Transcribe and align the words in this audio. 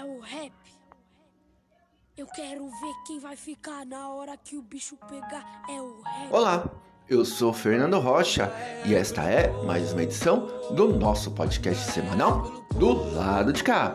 é 0.00 0.04
o 0.04 0.18
rap. 0.18 0.52
Eu 2.16 2.26
quero 2.26 2.64
ver 2.66 2.94
quem 3.06 3.20
vai 3.20 3.36
ficar 3.36 3.84
na 3.84 4.08
hora 4.08 4.34
que 4.34 4.56
o 4.56 4.62
bicho 4.62 4.96
pegar. 5.08 5.62
É 5.68 5.80
o 5.80 6.00
rap. 6.00 6.32
Olá, 6.32 6.64
eu 7.06 7.22
sou 7.22 7.52
Fernando 7.52 7.98
Rocha 7.98 8.50
e 8.86 8.94
esta 8.94 9.22
é 9.24 9.48
mais 9.64 9.92
uma 9.92 10.02
edição 10.02 10.46
do 10.74 10.88
nosso 10.88 11.32
podcast 11.32 11.92
semanal 11.92 12.64
do 12.76 13.14
lado 13.14 13.52
de 13.52 13.62
cá. 13.62 13.94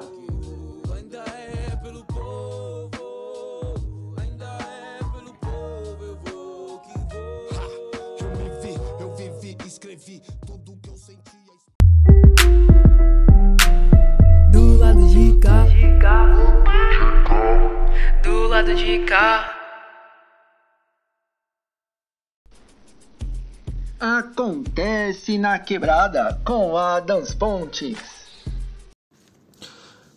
Acontece 24.00 25.38
na 25.38 25.60
quebrada 25.60 26.42
com 26.44 26.76
Adams 26.76 27.34
Pontes. 27.34 28.00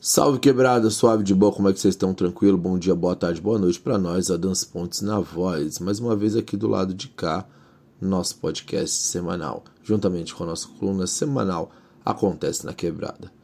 Salve 0.01 0.39
quebrada, 0.39 0.89
suave 0.89 1.23
de 1.23 1.35
boa, 1.35 1.53
como 1.53 1.69
é 1.69 1.73
que 1.73 1.81
vocês 1.81 1.93
estão? 1.95 2.15
Tranquilo? 2.15 2.57
Bom 2.57 2.79
dia, 2.79 2.95
boa 2.95 3.15
tarde, 3.15 3.43
boa 3.43 3.59
noite 3.59 3.79
para 3.79 3.99
nós, 3.99 4.31
Adams 4.31 4.65
Pontes 4.65 5.03
na 5.03 5.21
voz. 5.21 5.79
Mais 5.81 6.01
uma 6.01 6.17
vez 6.17 6.35
aqui 6.35 6.57
do 6.57 6.67
lado 6.67 6.95
de 6.95 7.09
cá, 7.09 7.45
nosso 8.01 8.37
podcast 8.37 8.97
semanal, 8.97 9.65
juntamente 9.83 10.35
com 10.35 10.45
a 10.45 10.47
nossa 10.47 10.67
coluna 10.67 11.07
semanal 11.07 11.71
Acontece 12.05 12.65
na 12.65 12.73
Quebrada. 12.73 13.38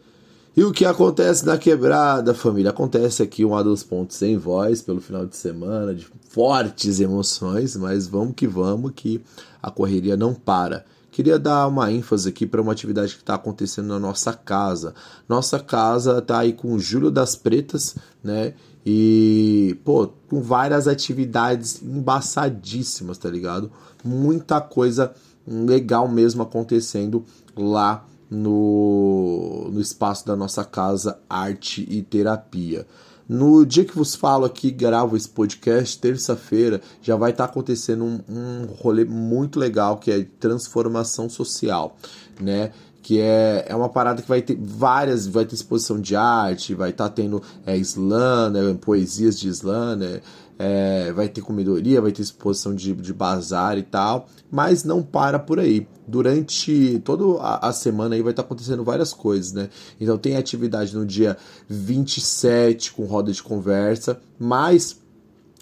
E 0.56 0.62
o 0.62 0.70
que 0.70 0.84
acontece 0.84 1.44
na 1.44 1.58
quebrada, 1.58 2.32
família? 2.32 2.70
Acontece 2.70 3.24
aqui 3.24 3.44
um 3.44 3.56
Adams 3.56 3.82
Pontes 3.82 4.16
sem 4.16 4.36
voz 4.38 4.80
pelo 4.80 5.00
final 5.00 5.26
de 5.26 5.36
semana, 5.36 5.92
de 5.92 6.06
fortes 6.28 7.00
emoções, 7.00 7.74
mas 7.74 8.06
vamos 8.06 8.34
que 8.36 8.46
vamos, 8.46 8.92
que 8.94 9.20
a 9.60 9.68
correria 9.68 10.16
não 10.16 10.32
para. 10.32 10.84
Queria 11.10 11.40
dar 11.40 11.66
uma 11.66 11.90
ênfase 11.90 12.28
aqui 12.28 12.46
para 12.46 12.62
uma 12.62 12.70
atividade 12.70 13.14
que 13.16 13.20
está 13.20 13.34
acontecendo 13.34 13.88
na 13.88 13.98
nossa 13.98 14.32
casa. 14.32 14.94
Nossa 15.28 15.58
casa 15.58 16.22
tá 16.22 16.38
aí 16.38 16.52
com 16.52 16.72
o 16.72 16.78
Júlio 16.78 17.10
das 17.10 17.34
Pretas, 17.34 17.96
né? 18.22 18.54
E, 18.86 19.76
pô, 19.84 20.08
com 20.28 20.40
várias 20.40 20.86
atividades 20.86 21.82
embaçadíssimas, 21.82 23.18
tá 23.18 23.28
ligado? 23.28 23.72
Muita 24.04 24.60
coisa 24.60 25.12
legal 25.44 26.06
mesmo 26.06 26.44
acontecendo 26.44 27.24
lá 27.56 28.06
no, 28.34 29.70
no 29.70 29.80
espaço 29.80 30.26
da 30.26 30.34
nossa 30.34 30.64
casa 30.64 31.18
Arte 31.28 31.86
e 31.88 32.02
Terapia. 32.02 32.86
No 33.26 33.64
dia 33.64 33.84
que 33.84 33.96
vos 33.96 34.14
falo 34.14 34.44
aqui, 34.44 34.70
gravo 34.70 35.16
esse 35.16 35.28
podcast, 35.28 35.98
terça-feira, 35.98 36.82
já 37.00 37.16
vai 37.16 37.30
estar 37.30 37.46
tá 37.46 37.50
acontecendo 37.50 38.04
um, 38.04 38.20
um 38.28 38.66
rolê 38.66 39.04
muito 39.04 39.58
legal 39.58 39.96
que 39.96 40.10
é 40.10 40.26
transformação 40.38 41.30
social, 41.30 41.96
né? 42.38 42.70
que 43.04 43.20
é, 43.20 43.66
é 43.68 43.76
uma 43.76 43.90
parada 43.90 44.22
que 44.22 44.28
vai 44.28 44.40
ter 44.40 44.56
várias, 44.58 45.26
vai 45.26 45.44
ter 45.44 45.54
exposição 45.54 46.00
de 46.00 46.16
arte, 46.16 46.74
vai 46.74 46.88
estar 46.88 47.10
tá 47.10 47.14
tendo 47.14 47.42
é, 47.66 47.76
slam, 47.76 48.50
né, 48.50 48.78
poesias 48.80 49.38
de 49.38 49.48
slam, 49.48 49.96
né, 49.96 50.22
é, 50.58 51.12
vai 51.12 51.28
ter 51.28 51.40
comedoria, 51.40 52.00
vai 52.00 52.12
ter 52.12 52.22
exposição 52.22 52.74
de, 52.74 52.92
de 52.94 53.12
bazar 53.12 53.76
e 53.78 53.82
tal, 53.82 54.28
mas 54.50 54.84
não 54.84 55.02
para 55.02 55.38
por 55.38 55.58
aí. 55.58 55.86
Durante 56.06 57.00
toda 57.04 57.40
a, 57.40 57.72
semana 57.72 58.14
aí 58.14 58.22
vai 58.22 58.32
estar 58.32 58.42
tá 58.42 58.46
acontecendo 58.46 58.84
várias 58.84 59.12
coisas, 59.12 59.52
né? 59.52 59.68
Então 60.00 60.18
tem 60.18 60.36
atividade 60.36 60.94
no 60.94 61.04
dia 61.04 61.36
27 61.68 62.92
com 62.92 63.04
roda 63.04 63.32
de 63.32 63.42
conversa, 63.42 64.20
mas 64.38 65.02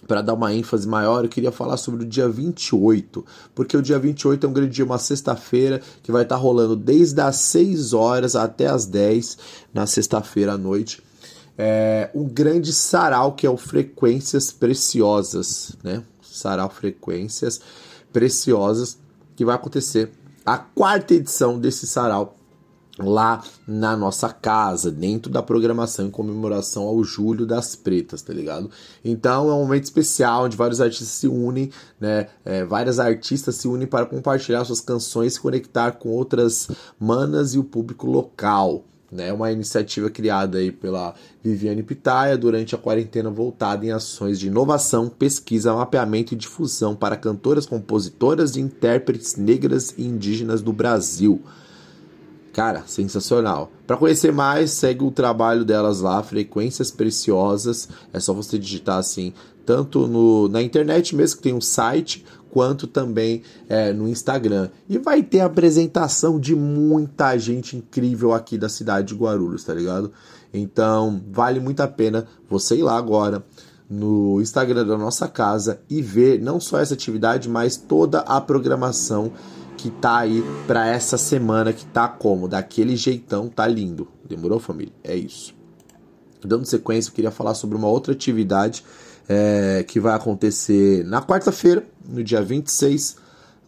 para 0.06 0.20
dar 0.20 0.34
uma 0.34 0.52
ênfase 0.52 0.86
maior, 0.86 1.24
eu 1.24 1.28
queria 1.28 1.52
falar 1.52 1.76
sobre 1.76 2.04
o 2.04 2.08
dia 2.08 2.28
28, 2.28 3.24
porque 3.54 3.76
o 3.76 3.82
dia 3.82 3.98
28 3.98 4.44
é 4.44 4.48
um 4.48 4.52
grande 4.52 4.72
dia, 4.72 4.84
uma 4.84 4.98
sexta-feira, 4.98 5.80
que 6.02 6.10
vai 6.10 6.22
estar 6.22 6.34
tá 6.34 6.40
rolando 6.40 6.74
desde 6.74 7.20
as 7.20 7.36
6 7.36 7.92
horas 7.92 8.34
até 8.34 8.66
as 8.66 8.84
10 8.84 9.38
na 9.72 9.86
sexta-feira 9.86 10.54
à 10.54 10.58
noite. 10.58 11.00
É, 11.56 12.10
um 12.14 12.24
grande 12.24 12.72
sarau 12.72 13.32
que 13.32 13.46
é 13.46 13.50
o 13.50 13.56
Frequências 13.56 14.50
Preciosas, 14.50 15.76
né? 15.82 16.02
Sarau 16.22 16.70
Frequências 16.70 17.60
Preciosas, 18.12 18.98
que 19.36 19.44
vai 19.44 19.54
acontecer 19.54 20.10
a 20.44 20.58
quarta 20.58 21.14
edição 21.14 21.58
desse 21.58 21.86
sarau 21.86 22.36
lá 22.98 23.42
na 23.66 23.96
nossa 23.96 24.28
casa, 24.28 24.90
dentro 24.90 25.30
da 25.30 25.42
programação 25.42 26.06
em 26.06 26.10
comemoração 26.10 26.82
ao 26.84 27.02
Julho 27.02 27.46
das 27.46 27.74
Pretas, 27.74 28.22
tá 28.22 28.32
ligado? 28.32 28.70
Então 29.04 29.48
é 29.48 29.54
um 29.54 29.62
momento 29.62 29.84
especial 29.84 30.44
onde 30.44 30.56
vários 30.56 30.80
artistas 30.80 31.08
se 31.08 31.26
unem, 31.26 31.70
né? 31.98 32.28
É, 32.44 32.64
várias 32.64 32.98
artistas 32.98 33.56
se 33.56 33.68
unem 33.68 33.86
para 33.86 34.06
compartilhar 34.06 34.64
suas 34.64 34.80
canções 34.80 35.32
e 35.32 35.34
se 35.34 35.40
conectar 35.40 35.92
com 35.92 36.10
outras 36.10 36.68
manas 36.98 37.54
e 37.54 37.58
o 37.58 37.64
público 37.64 38.06
local. 38.06 38.84
Né, 39.12 39.30
uma 39.30 39.52
iniciativa 39.52 40.08
criada 40.08 40.56
aí 40.56 40.72
pela 40.72 41.14
Viviane 41.44 41.82
Pitaia 41.82 42.34
durante 42.34 42.74
a 42.74 42.78
quarentena 42.78 43.28
voltada 43.28 43.84
em 43.84 43.90
ações 43.90 44.40
de 44.40 44.46
inovação, 44.46 45.06
pesquisa, 45.06 45.74
mapeamento 45.74 46.32
e 46.32 46.36
difusão 46.36 46.96
para 46.96 47.14
cantoras, 47.14 47.66
compositoras 47.66 48.56
e 48.56 48.60
intérpretes 48.60 49.36
negras 49.36 49.92
e 49.98 50.06
indígenas 50.06 50.62
do 50.62 50.72
Brasil. 50.72 51.42
Cara, 52.52 52.84
sensacional. 52.86 53.70
Para 53.86 53.96
conhecer 53.96 54.32
mais, 54.32 54.70
segue 54.70 55.04
o 55.04 55.10
trabalho 55.10 55.64
delas 55.64 56.00
lá, 56.00 56.22
Frequências 56.22 56.90
Preciosas. 56.90 57.88
É 58.12 58.20
só 58.20 58.34
você 58.34 58.58
digitar 58.58 58.98
assim, 58.98 59.32
tanto 59.64 60.06
no, 60.06 60.48
na 60.48 60.60
internet 60.60 61.16
mesmo, 61.16 61.36
que 61.36 61.42
tem 61.42 61.54
um 61.54 61.60
site, 61.60 62.24
quanto 62.52 62.86
também 62.86 63.42
é, 63.66 63.92
no 63.92 64.06
Instagram. 64.06 64.68
E 64.86 64.98
vai 64.98 65.22
ter 65.22 65.40
apresentação 65.40 66.38
de 66.38 66.54
muita 66.54 67.36
gente 67.38 67.76
incrível 67.78 68.34
aqui 68.34 68.58
da 68.58 68.68
cidade 68.68 69.08
de 69.08 69.14
Guarulhos, 69.14 69.64
tá 69.64 69.72
ligado? 69.72 70.12
Então, 70.52 71.20
vale 71.32 71.58
muito 71.58 71.80
a 71.80 71.88
pena 71.88 72.26
você 72.48 72.76
ir 72.76 72.82
lá 72.82 72.98
agora 72.98 73.42
no 73.88 74.40
Instagram 74.40 74.86
da 74.86 74.98
nossa 74.98 75.26
casa 75.26 75.80
e 75.88 76.02
ver 76.02 76.40
não 76.40 76.60
só 76.60 76.78
essa 76.78 76.92
atividade, 76.92 77.48
mas 77.48 77.76
toda 77.76 78.20
a 78.20 78.38
programação 78.38 79.32
que 79.78 79.90
tá 79.90 80.18
aí 80.18 80.44
para 80.66 80.86
essa 80.86 81.16
semana 81.16 81.72
que 81.72 81.86
tá 81.86 82.06
como? 82.06 82.46
Daquele 82.46 82.96
jeitão, 82.96 83.48
tá 83.48 83.66
lindo. 83.66 84.06
Demorou, 84.28 84.60
família? 84.60 84.92
É 85.02 85.16
isso. 85.16 85.54
Dando 86.44 86.66
sequência, 86.66 87.10
eu 87.10 87.14
queria 87.14 87.30
falar 87.30 87.54
sobre 87.54 87.76
uma 87.76 87.88
outra 87.88 88.12
atividade 88.12 88.84
é, 89.28 89.84
que 89.86 90.00
vai 90.00 90.14
acontecer 90.14 91.04
na 91.04 91.22
quarta-feira, 91.22 91.84
no 92.08 92.22
dia 92.22 92.42
26, 92.42 93.16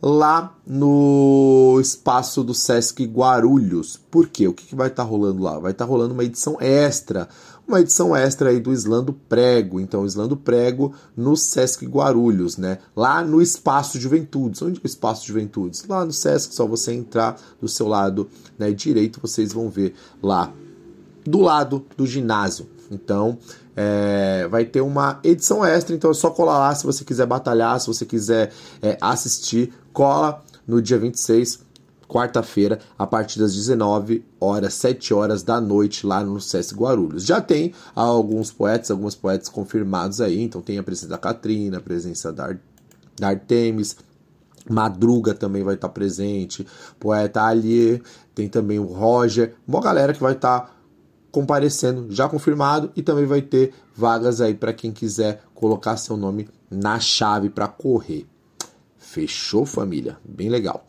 lá 0.03 0.55
no 0.67 1.78
espaço 1.81 2.43
do 2.43 2.55
Sesc 2.55 3.05
Guarulhos. 3.05 3.99
Por 4.11 4.28
quê? 4.28 4.47
O 4.49 4.53
que, 4.53 4.67
que 4.67 4.75
vai 4.75 4.89
estar 4.89 5.05
tá 5.05 5.09
rolando 5.09 5.43
lá? 5.43 5.59
Vai 5.59 5.72
estar 5.72 5.84
tá 5.84 5.91
rolando 5.91 6.15
uma 6.15 6.25
edição 6.25 6.56
extra 6.61 7.28
uma 7.67 7.81
edição 7.81 8.15
extra 8.15 8.50
aí 8.50 8.61
do 8.61 8.72
Islando 8.72 9.12
Prego. 9.12 9.81
Então, 9.81 10.05
Islando 10.05 10.37
Prego 10.37 10.93
no 11.17 11.37
Sesc 11.37 11.87
Guarulhos, 11.87 12.56
né? 12.56 12.78
Lá 12.95 13.25
no 13.25 13.41
Espaço 13.41 13.99
Juventudes. 13.99 14.61
Onde 14.62 14.78
é 14.78 14.83
o 14.84 14.87
Espaço 14.87 15.27
Juventudes? 15.27 15.84
Lá 15.89 16.05
no 16.05 16.12
Sesc, 16.12 16.55
só 16.55 16.66
você 16.66 16.93
entrar 16.93 17.41
do 17.61 17.69
seu 17.69 17.89
lado 17.89 18.28
né, 18.59 18.71
direito, 18.71 19.21
vocês 19.21 19.53
vão 19.53 19.71
ver 19.71 19.95
lá 20.22 20.53
do 21.25 21.41
lado 21.41 21.84
do 21.97 22.06
ginásio. 22.06 22.66
Então, 22.91 23.39
é, 23.77 24.47
vai 24.49 24.65
ter 24.65 24.81
uma 24.81 25.21
edição 25.25 25.65
extra, 25.65 25.95
então 25.95 26.11
é 26.11 26.15
só 26.15 26.31
colar 26.31 26.59
lá 26.59 26.75
se 26.75 26.84
você 26.84 27.05
quiser 27.05 27.27
batalhar, 27.27 27.81
se 27.81 27.87
você 27.87 28.05
quiser 28.05 28.53
é, 28.83 28.97
assistir, 29.00 29.72
cola 29.93 30.43
no 30.67 30.81
dia 30.81 30.99
26 30.99 31.65
quarta-feira, 32.06 32.78
a 32.99 33.06
partir 33.06 33.39
das 33.39 33.55
19 33.55 34.25
horas, 34.41 34.75
7 34.75 35.13
horas 35.13 35.42
da 35.42 35.60
noite, 35.60 36.07
lá 36.07 36.22
no 36.22 36.41
SESC 36.41 36.75
Guarulhos. 36.75 37.25
Já 37.25 37.41
tem 37.41 37.72
alguns 37.95 38.53
poetas, 38.53 38.91
algumas 38.91 39.15
poetas 39.15 39.48
confirmados 39.48 40.21
aí, 40.21 40.41
então 40.41 40.60
tem 40.60 40.78
a 40.78 40.83
presença 40.83 41.09
da 41.09 41.19
Catrina, 41.19 41.78
a 41.78 41.80
presença 41.80 42.33
da, 42.33 42.54
da 43.19 43.28
Artemis, 43.28 43.97
Madruga 44.69 45.34
também 45.34 45.63
vai 45.63 45.75
estar 45.75 45.89
presente, 45.91 46.66
poeta 46.98 47.42
Ali, 47.42 48.03
tem 48.34 48.48
também 48.48 48.78
o 48.78 48.84
Roger, 48.84 49.54
uma 49.66 49.80
galera 49.80 50.13
que 50.15 50.22
vai 50.22 50.33
estar 50.33 50.73
comparecendo, 51.34 52.07
já 52.10 52.28
confirmado, 52.28 52.92
e 52.95 53.03
também 53.03 53.27
vai 53.27 53.42
ter 53.42 53.75
vagas 53.92 54.41
aí 54.41 54.54
para 54.54 54.72
quem 54.72 54.92
quiser 54.92 55.42
colocar 55.53 55.97
seu 55.97 56.16
nome 56.16 56.48
na 56.71 57.01
chave 57.01 57.51
para 57.51 57.66
correr. 57.66 58.25
Fechou, 58.97 59.66
família? 59.66 60.16
Bem 60.25 60.48
legal. 60.48 60.86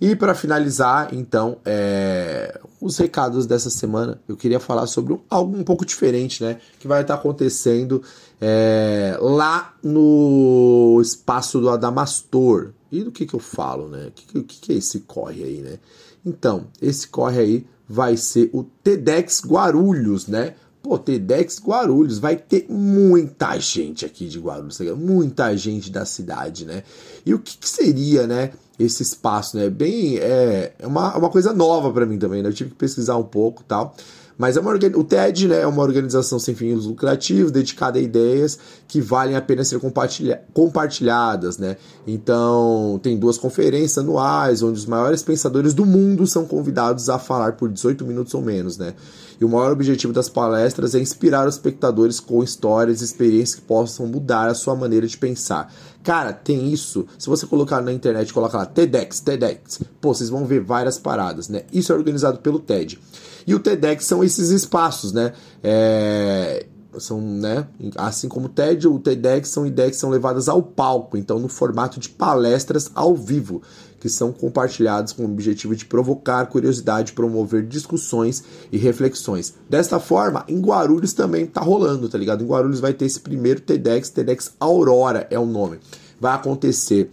E 0.00 0.14
para 0.14 0.32
finalizar, 0.32 1.12
então, 1.12 1.58
é, 1.64 2.58
os 2.80 2.96
recados 2.96 3.46
dessa 3.46 3.68
semana, 3.68 4.20
eu 4.28 4.36
queria 4.36 4.60
falar 4.60 4.86
sobre 4.86 5.20
algo 5.28 5.58
um 5.58 5.64
pouco 5.64 5.84
diferente, 5.84 6.42
né? 6.42 6.58
Que 6.78 6.86
vai 6.86 7.02
estar 7.02 7.14
acontecendo 7.14 8.00
é, 8.40 9.18
lá 9.20 9.74
no 9.82 11.00
espaço 11.02 11.60
do 11.60 11.68
Adamastor. 11.68 12.70
E 12.92 13.04
do 13.04 13.12
que, 13.12 13.26
que 13.26 13.34
eu 13.34 13.40
falo, 13.40 13.88
né? 13.88 14.06
O 14.06 14.10
que, 14.12 14.42
que, 14.42 14.60
que 14.60 14.72
é 14.72 14.76
esse 14.76 15.00
corre 15.00 15.42
aí, 15.42 15.60
né? 15.60 15.78
Então, 16.24 16.66
esse 16.80 17.08
corre 17.08 17.40
aí 17.40 17.66
vai 17.88 18.16
ser 18.16 18.50
o 18.52 18.62
TEDx 18.62 19.42
Guarulhos, 19.44 20.26
né? 20.26 20.54
pô, 20.82 20.98
TEDx 20.98 21.60
Guarulhos, 21.60 22.18
vai 22.18 22.36
ter 22.36 22.66
muita 22.68 23.58
gente 23.58 24.04
aqui 24.04 24.26
de 24.26 24.38
Guarulhos, 24.38 24.78
tá 24.78 24.84
muita 24.96 25.56
gente 25.56 25.90
da 25.90 26.04
cidade, 26.04 26.64
né? 26.64 26.82
E 27.24 27.34
o 27.34 27.38
que, 27.38 27.56
que 27.56 27.68
seria, 27.68 28.26
né? 28.26 28.52
Esse 28.78 29.02
espaço, 29.02 29.56
né? 29.56 29.68
Bem, 29.68 30.18
é, 30.18 30.72
é 30.78 30.86
uma, 30.86 31.16
uma 31.16 31.28
coisa 31.28 31.52
nova 31.52 31.92
para 31.92 32.06
mim 32.06 32.18
também, 32.18 32.42
né? 32.42 32.48
Eu 32.48 32.54
tive 32.54 32.70
que 32.70 32.76
pesquisar 32.76 33.16
um 33.16 33.24
pouco 33.24 33.62
tal. 33.62 33.94
Mas 34.40 34.56
é 34.56 34.60
uma, 34.60 34.72
o 34.72 35.04
TED 35.04 35.48
né, 35.48 35.60
é 35.60 35.66
uma 35.66 35.82
organização 35.82 36.38
sem 36.38 36.54
fins 36.54 36.86
lucrativos, 36.86 37.52
dedicada 37.52 37.98
a 37.98 38.02
ideias 38.02 38.58
que 38.88 38.98
valem 38.98 39.36
a 39.36 39.42
pena 39.42 39.62
ser 39.62 39.78
compartilha 39.78 40.42
compartilhadas. 40.54 41.58
Né? 41.58 41.76
Então, 42.06 42.98
tem 43.02 43.18
duas 43.18 43.36
conferências 43.36 43.98
anuais, 43.98 44.62
onde 44.62 44.78
os 44.78 44.86
maiores 44.86 45.22
pensadores 45.22 45.74
do 45.74 45.84
mundo 45.84 46.26
são 46.26 46.46
convidados 46.46 47.10
a 47.10 47.18
falar 47.18 47.52
por 47.52 47.70
18 47.70 48.02
minutos 48.06 48.32
ou 48.32 48.40
menos. 48.40 48.78
Né? 48.78 48.94
E 49.40 49.44
o 49.44 49.48
maior 49.48 49.72
objetivo 49.72 50.12
das 50.12 50.28
palestras 50.28 50.94
é 50.94 51.00
inspirar 51.00 51.48
os 51.48 51.54
espectadores 51.54 52.20
com 52.20 52.44
histórias 52.44 53.00
e 53.00 53.04
experiências 53.04 53.54
que 53.54 53.62
possam 53.62 54.06
mudar 54.06 54.48
a 54.48 54.54
sua 54.54 54.76
maneira 54.76 55.06
de 55.06 55.16
pensar. 55.16 55.72
Cara, 56.02 56.32
tem 56.32 56.70
isso. 56.70 57.06
Se 57.18 57.26
você 57.26 57.46
colocar 57.46 57.80
na 57.80 57.92
internet, 57.92 58.32
colocar 58.34 58.58
lá 58.58 58.66
TEDx, 58.66 59.20
TEDx, 59.20 59.80
pô, 60.00 60.12
vocês 60.12 60.28
vão 60.28 60.44
ver 60.44 60.60
várias 60.60 60.98
paradas, 60.98 61.48
né? 61.48 61.62
Isso 61.72 61.90
é 61.90 61.96
organizado 61.96 62.38
pelo 62.40 62.58
TED. 62.58 62.98
E 63.46 63.54
o 63.54 63.58
TEDx 63.58 64.04
são 64.04 64.22
esses 64.22 64.50
espaços, 64.50 65.12
né? 65.12 65.32
É, 65.62 66.66
são, 66.98 67.20
né? 67.20 67.66
Assim 67.96 68.28
como 68.28 68.46
o 68.46 68.48
TED, 68.48 68.88
o 68.88 68.98
TEDx 68.98 69.48
são 69.48 69.66
ideias 69.66 69.92
que 69.92 69.96
são 69.96 70.10
levadas 70.10 70.48
ao 70.48 70.62
palco, 70.62 71.16
então 71.16 71.38
no 71.38 71.48
formato 71.48 72.00
de 72.00 72.08
palestras 72.08 72.90
ao 72.94 73.14
vivo, 73.14 73.62
que 74.00 74.08
são 74.08 74.32
compartilhadas 74.32 75.12
com 75.12 75.22
o 75.22 75.30
objetivo 75.30 75.76
de 75.76 75.84
provocar 75.84 76.46
curiosidade, 76.46 77.12
promover 77.12 77.64
discussões 77.66 78.42
e 78.72 78.78
reflexões. 78.78 79.54
Desta 79.68 80.00
forma, 80.00 80.44
em 80.48 80.58
Guarulhos 80.60 81.12
também 81.12 81.46
tá 81.46 81.60
rolando, 81.60 82.08
tá 82.08 82.18
ligado? 82.18 82.42
Em 82.42 82.46
Guarulhos 82.46 82.80
vai 82.80 82.94
ter 82.94 83.04
esse 83.04 83.20
primeiro 83.20 83.60
TEDx, 83.60 84.08
TEDx 84.08 84.52
Aurora 84.58 85.28
é 85.30 85.38
o 85.38 85.46
nome. 85.46 85.78
Vai 86.18 86.34
acontecer 86.34 87.10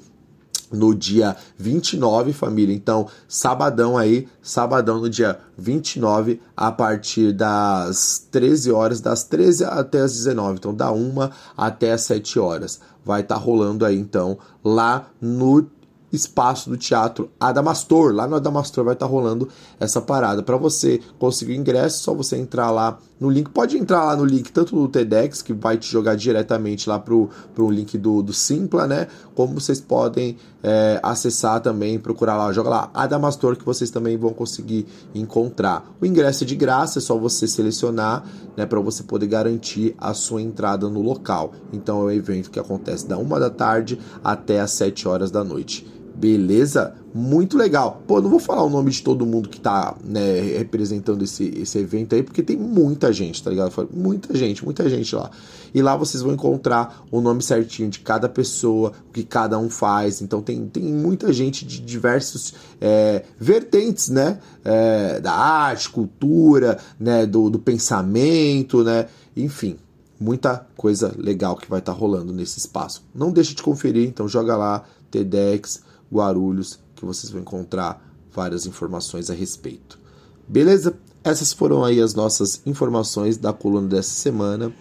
no 0.71 0.93
dia 0.93 1.35
29, 1.57 2.33
família. 2.33 2.75
Então, 2.75 3.07
sabadão 3.27 3.97
aí, 3.97 4.27
sabadão 4.41 4.99
no 4.99 5.09
dia 5.09 5.39
29, 5.57 6.41
a 6.55 6.71
partir 6.71 7.33
das 7.33 8.27
13 8.31 8.71
horas, 8.71 9.01
das 9.01 9.23
13 9.23 9.65
até 9.65 10.01
as 10.01 10.13
19. 10.13 10.57
Então, 10.57 10.73
da 10.73 10.91
1 10.91 11.29
até 11.55 11.91
as 11.93 12.01
7 12.01 12.39
horas. 12.39 12.79
Vai 13.03 13.21
estar 13.21 13.35
tá 13.35 13.41
rolando 13.41 13.85
aí, 13.85 13.97
então, 13.97 14.37
lá 14.63 15.09
no 15.21 15.65
espaço 16.11 16.69
do 16.69 16.77
teatro 16.77 17.29
Adamastor. 17.39 18.13
Lá 18.13 18.27
no 18.27 18.35
Adamastor 18.35 18.83
vai 18.83 18.93
estar 18.93 19.05
tá 19.05 19.11
rolando 19.11 19.49
essa 19.79 20.01
parada. 20.01 20.41
Para 20.41 20.57
você 20.57 20.99
conseguir 21.19 21.53
o 21.53 21.55
ingresso, 21.55 22.01
é 22.01 22.03
só 22.03 22.13
você 22.13 22.37
entrar 22.37 22.71
lá 22.71 22.97
no 23.19 23.29
link. 23.29 23.49
Pode 23.49 23.77
entrar 23.77 24.03
lá 24.05 24.15
no 24.15 24.23
link 24.23 24.51
tanto 24.51 24.75
do 24.75 24.87
TEDx, 24.87 25.41
que 25.41 25.53
vai 25.53 25.77
te 25.77 25.91
jogar 25.91 26.15
diretamente 26.15 26.87
lá 26.87 26.99
pro, 26.99 27.29
pro 27.53 27.69
link 27.69 27.97
do, 27.97 28.21
do 28.21 28.33
Simpla, 28.33 28.87
né? 28.87 29.07
Como 29.35 29.53
vocês 29.53 29.79
podem 29.81 30.37
é, 30.63 30.99
acessar 31.03 31.61
também, 31.61 31.99
procurar 31.99 32.37
lá, 32.37 32.51
joga 32.51 32.69
lá 32.69 32.89
Adamastor, 32.93 33.55
que 33.55 33.65
vocês 33.65 33.89
também 33.89 34.17
vão 34.17 34.33
conseguir 34.33 34.85
encontrar. 35.13 35.85
O 36.01 36.05
ingresso 36.05 36.43
é 36.43 36.47
de 36.47 36.55
graça, 36.55 36.99
é 36.99 37.01
só 37.01 37.17
você 37.17 37.47
selecionar, 37.47 38.23
né? 38.55 38.65
Para 38.65 38.79
você 38.79 39.03
poder 39.03 39.27
garantir 39.27 39.95
a 39.97 40.13
sua 40.13 40.41
entrada 40.41 40.89
no 40.89 41.01
local. 41.01 41.53
Então 41.73 42.01
é 42.01 42.05
um 42.05 42.11
evento 42.11 42.49
que 42.49 42.59
acontece 42.59 43.07
da 43.07 43.17
uma 43.17 43.39
da 43.39 43.49
tarde 43.49 43.99
até 44.23 44.59
as 44.59 44.71
7 44.71 45.07
horas 45.07 45.31
da 45.31 45.43
noite. 45.43 45.97
Beleza? 46.17 46.95
Muito 47.13 47.55
legal. 47.55 48.01
Pô, 48.07 48.19
não 48.19 48.29
vou 48.29 48.39
falar 48.39 48.63
o 48.63 48.69
nome 48.69 48.89
de 48.89 49.03
todo 49.03 49.23
mundo 49.23 49.49
que 49.49 49.59
tá 49.59 49.95
né, 50.03 50.57
representando 50.57 51.23
esse, 51.23 51.53
esse 51.55 51.77
evento 51.77 52.15
aí, 52.15 52.23
porque 52.23 52.41
tem 52.41 52.57
muita 52.57 53.13
gente, 53.13 53.43
tá 53.43 53.51
ligado? 53.51 53.71
Muita 53.93 54.35
gente, 54.35 54.65
muita 54.65 54.89
gente 54.89 55.15
lá. 55.15 55.29
E 55.75 55.79
lá 55.79 55.95
vocês 55.95 56.23
vão 56.23 56.33
encontrar 56.33 57.03
o 57.11 57.21
nome 57.21 57.43
certinho 57.43 57.87
de 57.87 57.99
cada 57.99 58.27
pessoa, 58.27 58.93
o 59.09 59.13
que 59.13 59.23
cada 59.23 59.59
um 59.59 59.69
faz. 59.69 60.23
Então 60.23 60.41
tem, 60.41 60.65
tem 60.67 60.83
muita 60.83 61.31
gente 61.31 61.63
de 61.65 61.79
diversos 61.79 62.55
é, 62.81 63.23
vertentes, 63.39 64.09
né? 64.09 64.39
É, 64.65 65.19
da 65.19 65.33
arte, 65.33 65.91
cultura, 65.91 66.79
né? 66.99 67.27
Do, 67.27 67.47
do 67.47 67.59
pensamento, 67.59 68.83
né? 68.83 69.05
Enfim, 69.35 69.77
muita 70.19 70.65
coisa 70.75 71.13
legal 71.15 71.55
que 71.55 71.69
vai 71.69 71.77
estar 71.77 71.93
tá 71.93 71.97
rolando 71.97 72.33
nesse 72.33 72.57
espaço. 72.57 73.03
Não 73.13 73.31
deixe 73.31 73.53
de 73.53 73.61
conferir, 73.61 74.07
então 74.07 74.27
joga 74.27 74.57
lá, 74.57 74.83
TEDx 75.11 75.85
Guarulhos, 76.11 76.79
que 76.95 77.05
vocês 77.05 77.31
vão 77.31 77.41
encontrar 77.41 78.01
várias 78.31 78.65
informações 78.65 79.29
a 79.29 79.33
respeito. 79.33 79.99
Beleza? 80.47 80.97
Essas 81.23 81.51
foram 81.51 81.83
aí 81.83 81.99
as 81.99 82.13
nossas 82.13 82.61
informações 82.65 83.37
da 83.37 83.51
coluna 83.51 83.87
dessa 83.87 84.11
semana. 84.11 84.73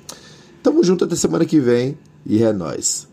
Tamo 0.62 0.84
junto 0.84 1.04
até 1.04 1.16
semana 1.16 1.44
que 1.44 1.58
vem 1.58 1.98
e 2.24 2.42
é 2.42 2.52
nóis. 2.52 3.08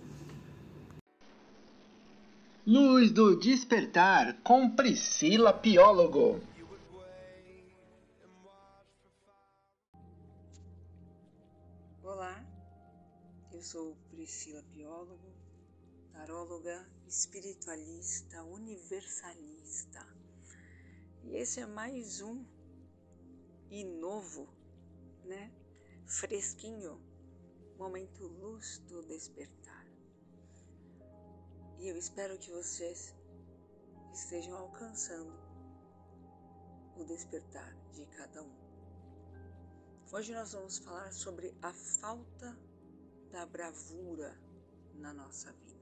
Luz 2.65 3.11
do 3.11 3.35
Despertar 3.37 4.37
com 4.43 4.69
Priscila 4.69 5.51
Piólogo. 5.51 6.39
Olá, 12.03 12.45
eu 13.51 13.61
sou 13.61 13.97
Priscila 14.11 14.63
Piólogo, 14.71 15.33
taróloga 16.13 16.87
espiritualista, 17.13 18.41
universalista. 18.43 20.03
E 21.23 21.35
esse 21.35 21.59
é 21.59 21.65
mais 21.67 22.21
um 22.21 22.43
e 23.69 23.83
novo, 23.83 24.49
né? 25.23 25.53
Fresquinho, 26.07 26.99
momento 27.77 28.25
luz 28.25 28.79
do 28.87 29.03
despertar. 29.03 29.85
E 31.77 31.87
eu 31.87 31.95
espero 31.95 32.35
que 32.39 32.49
vocês 32.49 33.15
estejam 34.11 34.57
alcançando 34.57 35.37
o 36.97 37.03
despertar 37.03 37.75
de 37.91 38.07
cada 38.07 38.41
um. 38.41 38.55
Hoje 40.11 40.33
nós 40.33 40.53
vamos 40.53 40.79
falar 40.79 41.13
sobre 41.13 41.55
a 41.61 41.71
falta 41.71 42.57
da 43.31 43.45
bravura 43.45 44.35
na 44.95 45.13
nossa 45.13 45.51
vida. 45.53 45.72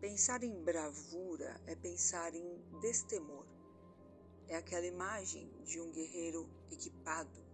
Pensar 0.00 0.42
em 0.42 0.64
bravura 0.64 1.60
é 1.66 1.76
pensar 1.76 2.34
em 2.34 2.58
destemor. 2.80 3.46
É 4.48 4.56
aquela 4.56 4.86
imagem 4.86 5.52
de 5.62 5.78
um 5.78 5.92
guerreiro 5.92 6.48
equipado, 6.70 7.44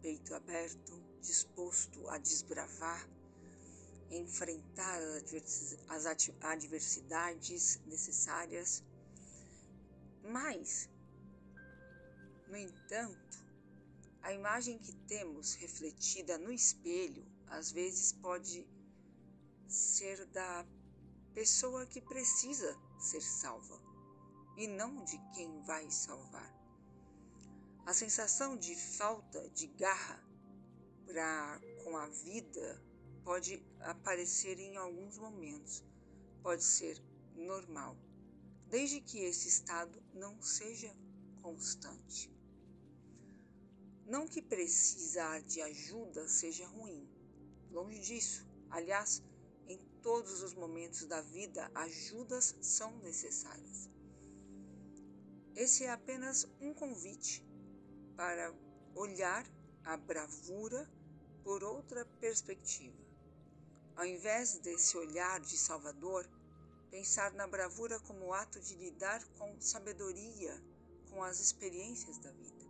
peito 0.00 0.32
aberto, 0.32 1.02
disposto 1.20 2.08
a 2.08 2.16
desbravar, 2.18 3.10
enfrentar 4.08 5.00
as 5.88 6.06
adversidades 6.40 7.80
necessárias. 7.86 8.84
Mas, 10.22 10.88
no 12.46 12.56
entanto, 12.56 13.44
a 14.22 14.32
imagem 14.32 14.78
que 14.78 14.92
temos 15.08 15.54
refletida 15.54 16.38
no 16.38 16.52
espelho 16.52 17.26
às 17.48 17.72
vezes 17.72 18.12
pode 18.12 18.64
ser 19.66 20.24
da 20.26 20.64
pessoa 21.36 21.84
que 21.84 22.00
precisa 22.00 22.74
ser 22.98 23.20
salva 23.20 23.78
e 24.56 24.66
não 24.66 25.04
de 25.04 25.18
quem 25.34 25.60
vai 25.64 25.90
salvar. 25.90 26.50
A 27.84 27.92
sensação 27.92 28.56
de 28.56 28.74
falta 28.74 29.46
de 29.50 29.66
garra 29.66 30.18
para 31.04 31.60
com 31.84 31.94
a 31.94 32.08
vida 32.08 32.82
pode 33.22 33.62
aparecer 33.80 34.58
em 34.58 34.78
alguns 34.78 35.18
momentos, 35.18 35.84
pode 36.42 36.64
ser 36.64 36.98
normal, 37.34 37.98
desde 38.70 39.02
que 39.02 39.18
esse 39.18 39.46
estado 39.46 40.02
não 40.14 40.40
seja 40.40 40.96
constante. 41.42 42.34
Não 44.06 44.26
que 44.26 44.40
precisar 44.40 45.42
de 45.42 45.60
ajuda 45.60 46.26
seja 46.28 46.66
ruim, 46.66 47.06
longe 47.70 48.00
disso. 48.00 48.48
Aliás, 48.70 49.22
todos 50.06 50.40
os 50.40 50.54
momentos 50.54 51.04
da 51.06 51.20
vida, 51.20 51.68
ajudas 51.74 52.54
são 52.60 52.96
necessárias. 52.98 53.90
Esse 55.56 55.82
é 55.82 55.90
apenas 55.90 56.46
um 56.60 56.72
convite 56.72 57.44
para 58.16 58.54
olhar 58.94 59.44
a 59.82 59.96
bravura 59.96 60.88
por 61.42 61.64
outra 61.64 62.04
perspectiva. 62.20 62.96
Ao 63.96 64.06
invés 64.06 64.60
desse 64.60 64.96
olhar 64.96 65.40
de 65.40 65.58
Salvador, 65.58 66.24
pensar 66.88 67.32
na 67.32 67.48
bravura 67.48 67.98
como 67.98 68.32
ato 68.32 68.60
de 68.60 68.76
lidar 68.76 69.26
com 69.36 69.60
sabedoria 69.60 70.62
com 71.10 71.20
as 71.20 71.40
experiências 71.40 72.16
da 72.18 72.30
vida. 72.30 72.64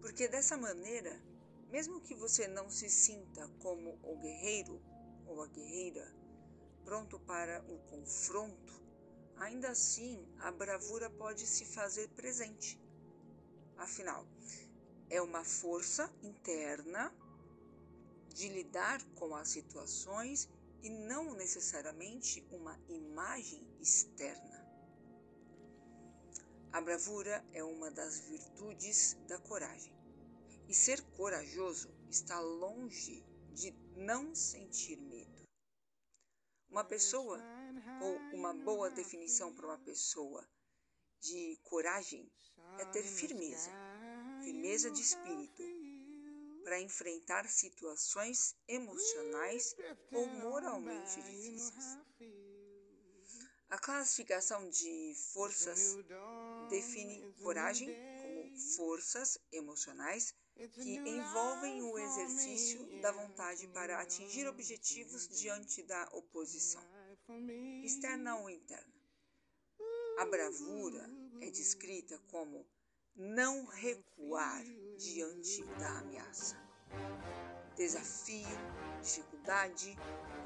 Porque 0.00 0.26
dessa 0.26 0.56
maneira, 0.56 1.22
mesmo 1.70 2.00
que 2.00 2.14
você 2.14 2.48
não 2.48 2.70
se 2.70 2.88
sinta 2.88 3.46
como 3.60 4.00
o 4.02 4.16
guerreiro 4.16 4.80
ou 5.32 5.42
a 5.42 5.46
guerreira, 5.46 6.14
pronto 6.84 7.18
para 7.20 7.64
o 7.68 7.78
confronto, 7.90 8.82
ainda 9.36 9.70
assim 9.70 10.26
a 10.38 10.52
bravura 10.52 11.08
pode 11.08 11.46
se 11.46 11.64
fazer 11.64 12.08
presente. 12.10 12.78
Afinal, 13.78 14.26
é 15.08 15.20
uma 15.20 15.42
força 15.42 16.12
interna 16.22 17.12
de 18.34 18.48
lidar 18.48 19.02
com 19.14 19.34
as 19.34 19.48
situações 19.48 20.48
e 20.82 20.90
não 20.90 21.34
necessariamente 21.34 22.46
uma 22.50 22.78
imagem 22.88 23.66
externa. 23.80 24.62
A 26.72 26.80
bravura 26.80 27.44
é 27.52 27.62
uma 27.62 27.90
das 27.90 28.20
virtudes 28.20 29.16
da 29.28 29.38
coragem. 29.38 29.94
E 30.68 30.74
ser 30.74 31.02
corajoso 31.16 31.90
está 32.08 32.40
longe 32.40 33.22
de 33.52 33.74
não 33.94 34.34
sentir. 34.34 34.98
Uma 36.72 36.84
pessoa, 36.84 37.38
ou 38.00 38.18
uma 38.32 38.54
boa 38.64 38.90
definição 38.92 39.52
para 39.52 39.66
uma 39.66 39.78
pessoa 39.80 40.42
de 41.20 41.58
coragem, 41.64 42.32
é 42.78 42.84
ter 42.86 43.02
firmeza, 43.02 43.70
firmeza 44.40 44.90
de 44.90 45.02
espírito, 45.02 45.62
para 46.64 46.80
enfrentar 46.80 47.46
situações 47.46 48.56
emocionais 48.66 49.76
ou 50.14 50.26
moralmente 50.26 51.16
difíceis. 51.16 51.98
A 53.68 53.78
classificação 53.78 54.70
de 54.70 55.14
forças 55.34 55.98
define 56.70 57.34
coragem 57.42 57.90
como 58.22 58.58
forças 58.76 59.36
emocionais 59.52 60.34
que 60.54 60.96
envolvem 60.96 61.82
o 61.82 61.98
exercício 61.98 63.00
da 63.00 63.10
vontade 63.12 63.66
para 63.68 64.00
atingir 64.00 64.46
objetivos 64.46 65.28
diante 65.28 65.82
da 65.82 66.08
oposição, 66.12 66.82
externa 67.82 68.36
ou 68.36 68.50
interna. 68.50 68.92
A 70.18 70.26
bravura 70.26 71.08
é 71.40 71.50
descrita 71.50 72.18
como 72.30 72.66
não 73.16 73.64
recuar 73.64 74.62
diante 74.96 75.64
da 75.78 75.98
ameaça, 75.98 76.56
desafio, 77.76 78.46
dificuldade 79.02 79.96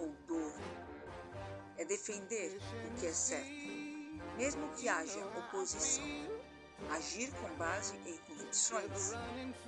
ou 0.00 0.12
dor. 0.26 0.52
É 1.76 1.84
defender 1.84 2.56
o 2.56 2.98
que 2.98 3.06
é 3.06 3.12
certo, 3.12 3.68
mesmo 4.36 4.72
que 4.74 4.88
haja 4.88 5.26
oposição. 5.38 6.04
Agir 6.90 7.30
com 7.32 7.48
base 7.56 7.96
em 8.06 8.16
convicções, 8.18 9.12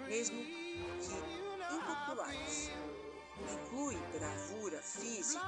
mesmo 0.07 0.45
que 0.45 1.75
impopulares. 1.75 2.71
Inclui 3.53 3.97
bravura 4.17 4.83
física, 4.83 5.41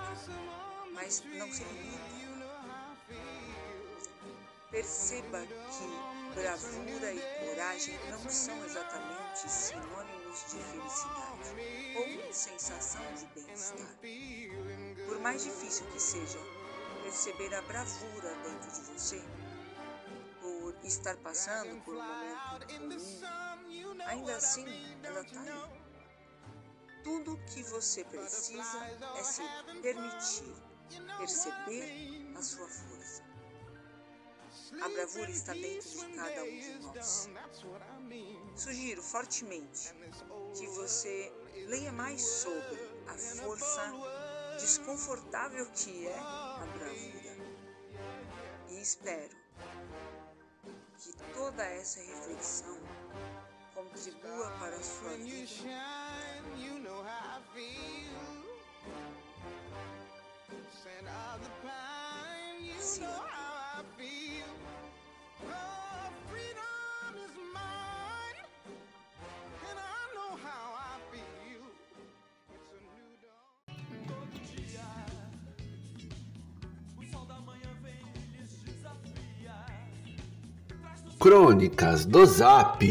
mas 0.93 1.23
não 1.25 1.53
se 1.53 1.65
limita. 1.65 2.31
Perceba 4.71 5.41
que 5.47 6.35
bravura 6.35 7.13
e 7.13 7.21
coragem 7.45 7.99
não 8.09 8.31
são 8.31 8.65
exatamente 8.65 9.51
sinônimos 9.51 10.45
de 10.45 10.63
felicidade 10.63 11.51
ou 11.97 12.33
sensação 12.33 13.03
de 13.15 13.27
bem-estar. 13.35 13.99
Por 15.07 15.19
mais 15.21 15.43
difícil 15.43 15.87
que 15.87 16.01
seja 16.01 16.39
perceber 17.03 17.53
a 17.55 17.63
bravura 17.63 18.33
dentro 18.45 18.71
de 18.71 18.93
você, 18.93 19.21
estar 20.91 21.17
passando 21.19 21.81
por 21.85 21.95
um 21.95 22.03
momento 22.03 22.67
ruim, 23.65 24.03
ainda 24.07 24.37
assim 24.37 24.67
ela 25.05 25.21
está 25.21 25.41
aí. 25.41 25.81
Tudo 27.05 27.35
o 27.35 27.45
que 27.45 27.63
você 27.63 28.05
precisa 28.05 28.87
é 29.17 29.23
se 29.23 29.43
permitir 29.81 30.53
perceber 31.17 32.35
a 32.37 32.43
sua 32.43 32.67
força. 32.67 33.23
A 34.83 34.89
bravura 34.89 35.31
está 35.31 35.53
dentro 35.53 35.89
de 35.89 36.15
cada 36.17 36.43
um 36.43 36.59
de 36.59 36.79
nós. 36.81 37.29
Sugiro 38.57 39.03
fortemente 39.03 39.95
que 40.57 40.67
você 40.67 41.33
leia 41.69 41.93
mais 41.93 42.21
sobre 42.21 42.79
a 43.07 43.17
força 43.17 43.93
desconfortável 44.59 45.71
que 45.71 46.09
é 46.09 46.19
a 46.19 46.67
bravura. 46.77 47.31
E 48.69 48.81
espero 48.81 49.40
toda 51.35 51.63
essa 51.65 52.01
reflexão 52.01 52.79
contribua 53.75 54.51
para 54.59 54.77
a 54.77 54.83
sua 54.83 55.11
vida. 55.17 55.47
Sim. 62.81 63.05
Crônicas 81.21 82.07
do 82.07 82.25
Zap. 82.25 82.83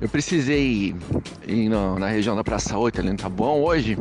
Eu 0.00 0.08
precisei 0.08 0.94
ir 1.46 1.68
na, 1.68 1.98
na 1.98 2.08
região 2.08 2.34
da 2.34 2.42
Praça 2.42 2.76
8, 2.76 3.00
ali 3.00 3.10
no 3.10 3.16
Taboão, 3.16 3.62
hoje. 3.62 3.96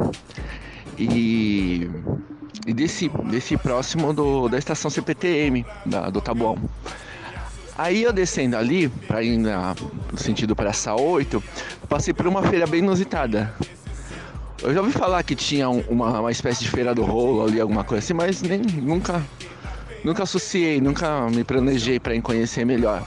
E, 0.98 1.90
e 2.66 2.74
desci, 2.74 3.10
desci 3.30 3.58
próximo 3.58 4.14
do, 4.14 4.50
da 4.50 4.58
estação 4.58 4.90
CPTM, 4.90 5.66
da, 5.86 6.10
do 6.10 6.20
Taboão. 6.20 6.58
Aí 7.78 8.04
eu 8.04 8.14
descendo 8.14 8.56
ali, 8.56 8.88
para 8.88 9.24
ir 9.24 9.38
na, 9.38 9.76
no 10.12 10.18
sentido 10.18 10.56
Praça 10.56 10.94
8, 10.94 11.44
passei 11.90 12.14
por 12.14 12.28
uma 12.28 12.44
feira 12.44 12.68
bem 12.68 12.80
inusitada. 12.80 13.54
Eu 14.62 14.74
já 14.74 14.80
ouvi 14.80 14.92
falar 14.92 15.24
que 15.24 15.36
tinha 15.36 15.68
uma, 15.70 16.20
uma 16.22 16.32
espécie 16.32 16.64
de 16.64 16.70
feira 16.70 16.94
do 16.94 17.04
rolo 17.04 17.46
ali, 17.46 17.60
alguma 17.60 17.84
coisa 17.84 18.04
assim, 18.04 18.14
mas 18.14 18.42
nem 18.42 18.60
nunca, 18.60 19.22
nunca 20.04 20.24
associei, 20.24 20.80
nunca 20.80 21.28
me 21.30 21.44
planejei 21.44 22.00
para 22.00 22.20
conhecer 22.22 22.64
melhor. 22.64 23.04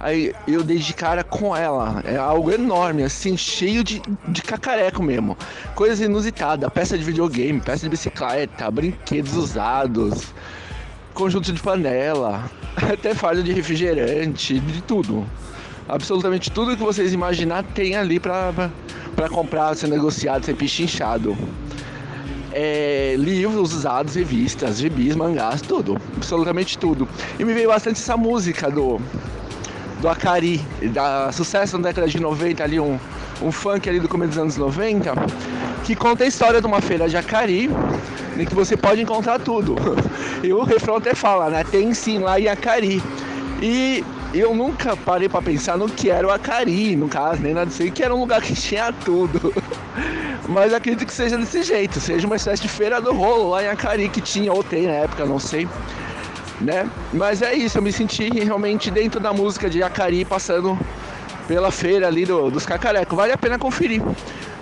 Aí 0.00 0.32
eu 0.48 0.64
dei 0.64 0.78
de 0.78 0.94
cara 0.94 1.22
com 1.22 1.54
ela. 1.54 2.02
É 2.06 2.16
algo 2.16 2.50
enorme, 2.50 3.02
assim, 3.02 3.36
cheio 3.36 3.84
de, 3.84 4.00
de 4.28 4.40
cacareco 4.40 5.02
mesmo. 5.02 5.36
Coisa 5.74 6.02
inusitada, 6.02 6.70
peça 6.70 6.96
de 6.96 7.04
videogame, 7.04 7.60
peça 7.60 7.82
de 7.82 7.90
bicicleta, 7.90 8.70
brinquedos 8.70 9.34
usados, 9.36 10.32
conjunto 11.12 11.52
de 11.52 11.60
panela, 11.60 12.50
até 12.90 13.14
fardo 13.14 13.42
de 13.42 13.52
refrigerante, 13.52 14.58
de 14.58 14.82
tudo. 14.82 15.26
Absolutamente 15.86 16.50
tudo 16.50 16.74
que 16.74 16.82
vocês 16.82 17.12
imaginar 17.12 17.62
tem 17.62 17.94
ali 17.94 18.18
pra, 18.18 18.54
pra, 18.54 18.70
pra 19.14 19.28
comprar, 19.28 19.76
ser 19.76 19.88
negociado, 19.88 20.46
ser 20.46 20.56
pichinchado. 20.56 21.36
É, 22.52 23.16
livros 23.18 23.74
usados, 23.74 24.14
revistas, 24.14 24.78
gibis, 24.78 25.14
mangás, 25.14 25.60
tudo. 25.60 26.00
Absolutamente 26.16 26.78
tudo. 26.78 27.06
E 27.38 27.44
me 27.44 27.52
veio 27.52 27.68
bastante 27.68 28.00
essa 28.00 28.16
música 28.16 28.70
do 28.70 28.98
do 30.00 30.08
Acari, 30.08 30.60
da 30.92 31.30
sucesso 31.30 31.76
na 31.78 31.88
década 31.88 32.08
de 32.08 32.18
90, 32.18 32.64
ali 32.64 32.80
um, 32.80 32.98
um 33.42 33.52
funk 33.52 33.88
ali 33.88 34.00
do 34.00 34.08
começo 34.08 34.30
dos 34.30 34.38
anos 34.38 34.56
90, 34.56 35.12
que 35.84 35.94
conta 35.94 36.24
a 36.24 36.26
história 36.26 36.60
de 36.60 36.66
uma 36.66 36.80
feira 36.80 37.08
de 37.08 37.16
Acari, 37.16 37.70
em 38.36 38.44
que 38.44 38.54
você 38.54 38.76
pode 38.76 39.02
encontrar 39.02 39.38
tudo. 39.38 39.76
E 40.42 40.54
o 40.54 40.62
refrão 40.62 40.96
até 40.96 41.14
fala, 41.14 41.50
né? 41.50 41.62
Tem 41.70 41.92
sim 41.92 42.18
lá 42.18 42.40
em 42.40 42.48
Acari. 42.48 43.02
E 43.60 44.02
eu 44.32 44.54
nunca 44.54 44.96
parei 44.96 45.28
para 45.28 45.42
pensar 45.42 45.76
no 45.76 45.86
que 45.86 46.08
era 46.08 46.26
o 46.26 46.30
Acari, 46.30 46.96
no 46.96 47.08
caso, 47.08 47.42
nem 47.42 47.52
nada 47.52 47.66
disso, 47.66 47.92
que 47.92 48.02
era 48.02 48.14
um 48.14 48.20
lugar 48.20 48.40
que 48.40 48.54
tinha 48.56 48.90
tudo. 48.90 49.52
Mas 50.48 50.72
acredito 50.72 51.06
que 51.06 51.12
seja 51.12 51.36
desse 51.36 51.62
jeito, 51.62 52.00
seja 52.00 52.26
uma 52.26 52.36
espécie 52.36 52.62
de 52.62 52.68
feira 52.68 53.02
do 53.02 53.12
rolo 53.12 53.50
lá 53.50 53.62
em 53.62 53.68
Acari 53.68 54.08
que 54.08 54.22
tinha, 54.22 54.50
ou 54.50 54.64
tem 54.64 54.86
na 54.86 54.94
época, 54.94 55.26
não 55.26 55.38
sei 55.38 55.68
né? 56.60 56.88
Mas 57.12 57.42
é 57.42 57.54
isso, 57.54 57.78
eu 57.78 57.82
me 57.82 57.92
senti 57.92 58.28
realmente 58.28 58.90
dentro 58.90 59.18
da 59.18 59.32
música 59.32 59.68
de 59.68 59.82
Acari, 59.82 60.24
passando 60.24 60.78
pela 61.48 61.70
feira 61.70 62.06
ali 62.06 62.24
do, 62.24 62.50
dos 62.50 62.66
Cacarecos. 62.66 63.16
Vale 63.16 63.32
a 63.32 63.38
pena 63.38 63.58
conferir. 63.58 64.02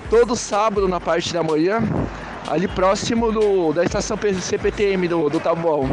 Todo 0.08 0.34
sábado, 0.34 0.88
na 0.88 1.00
parte 1.00 1.34
da 1.34 1.42
manhã, 1.42 1.80
ali 2.48 2.66
próximo 2.66 3.30
do, 3.30 3.72
da 3.72 3.84
estação 3.84 4.18
CPTM 4.40 5.06
do, 5.08 5.28
do 5.28 5.38
Tabuão. 5.38 5.88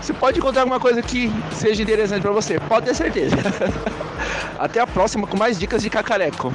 Você 0.00 0.12
pode 0.14 0.38
encontrar 0.38 0.62
alguma 0.62 0.80
coisa 0.80 1.02
que 1.02 1.30
seja 1.52 1.82
interessante 1.82 2.22
para 2.22 2.30
você, 2.30 2.60
pode 2.60 2.86
ter 2.86 2.94
certeza. 2.94 3.36
Até 4.58 4.80
a 4.80 4.86
próxima 4.86 5.26
com 5.26 5.36
mais 5.36 5.58
dicas 5.58 5.82
de 5.82 5.90
cacareco. 5.90 6.52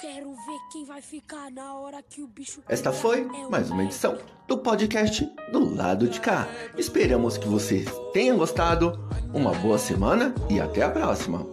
Quero 0.00 0.30
ver 0.30 0.58
quem 0.72 0.84
vai 0.84 1.02
ficar 1.02 1.50
na 1.50 1.74
hora 1.74 2.02
que 2.02 2.22
o 2.22 2.26
bicho. 2.26 2.62
Esta 2.66 2.90
foi 2.90 3.20
É 3.20 3.48
mais 3.50 3.70
uma 3.70 3.84
edição 3.84 4.16
do 4.48 4.56
podcast 4.56 5.30
do 5.52 5.74
lado 5.74 6.08
de 6.08 6.18
cá. 6.18 6.48
Esperamos 6.78 7.36
que 7.36 7.46
vocês 7.46 7.86
tenham 8.12 8.38
gostado. 8.38 8.98
Uma 9.34 9.52
boa 9.52 9.78
semana 9.78 10.34
e 10.48 10.58
até 10.58 10.82
a 10.82 10.88
próxima. 10.88 11.46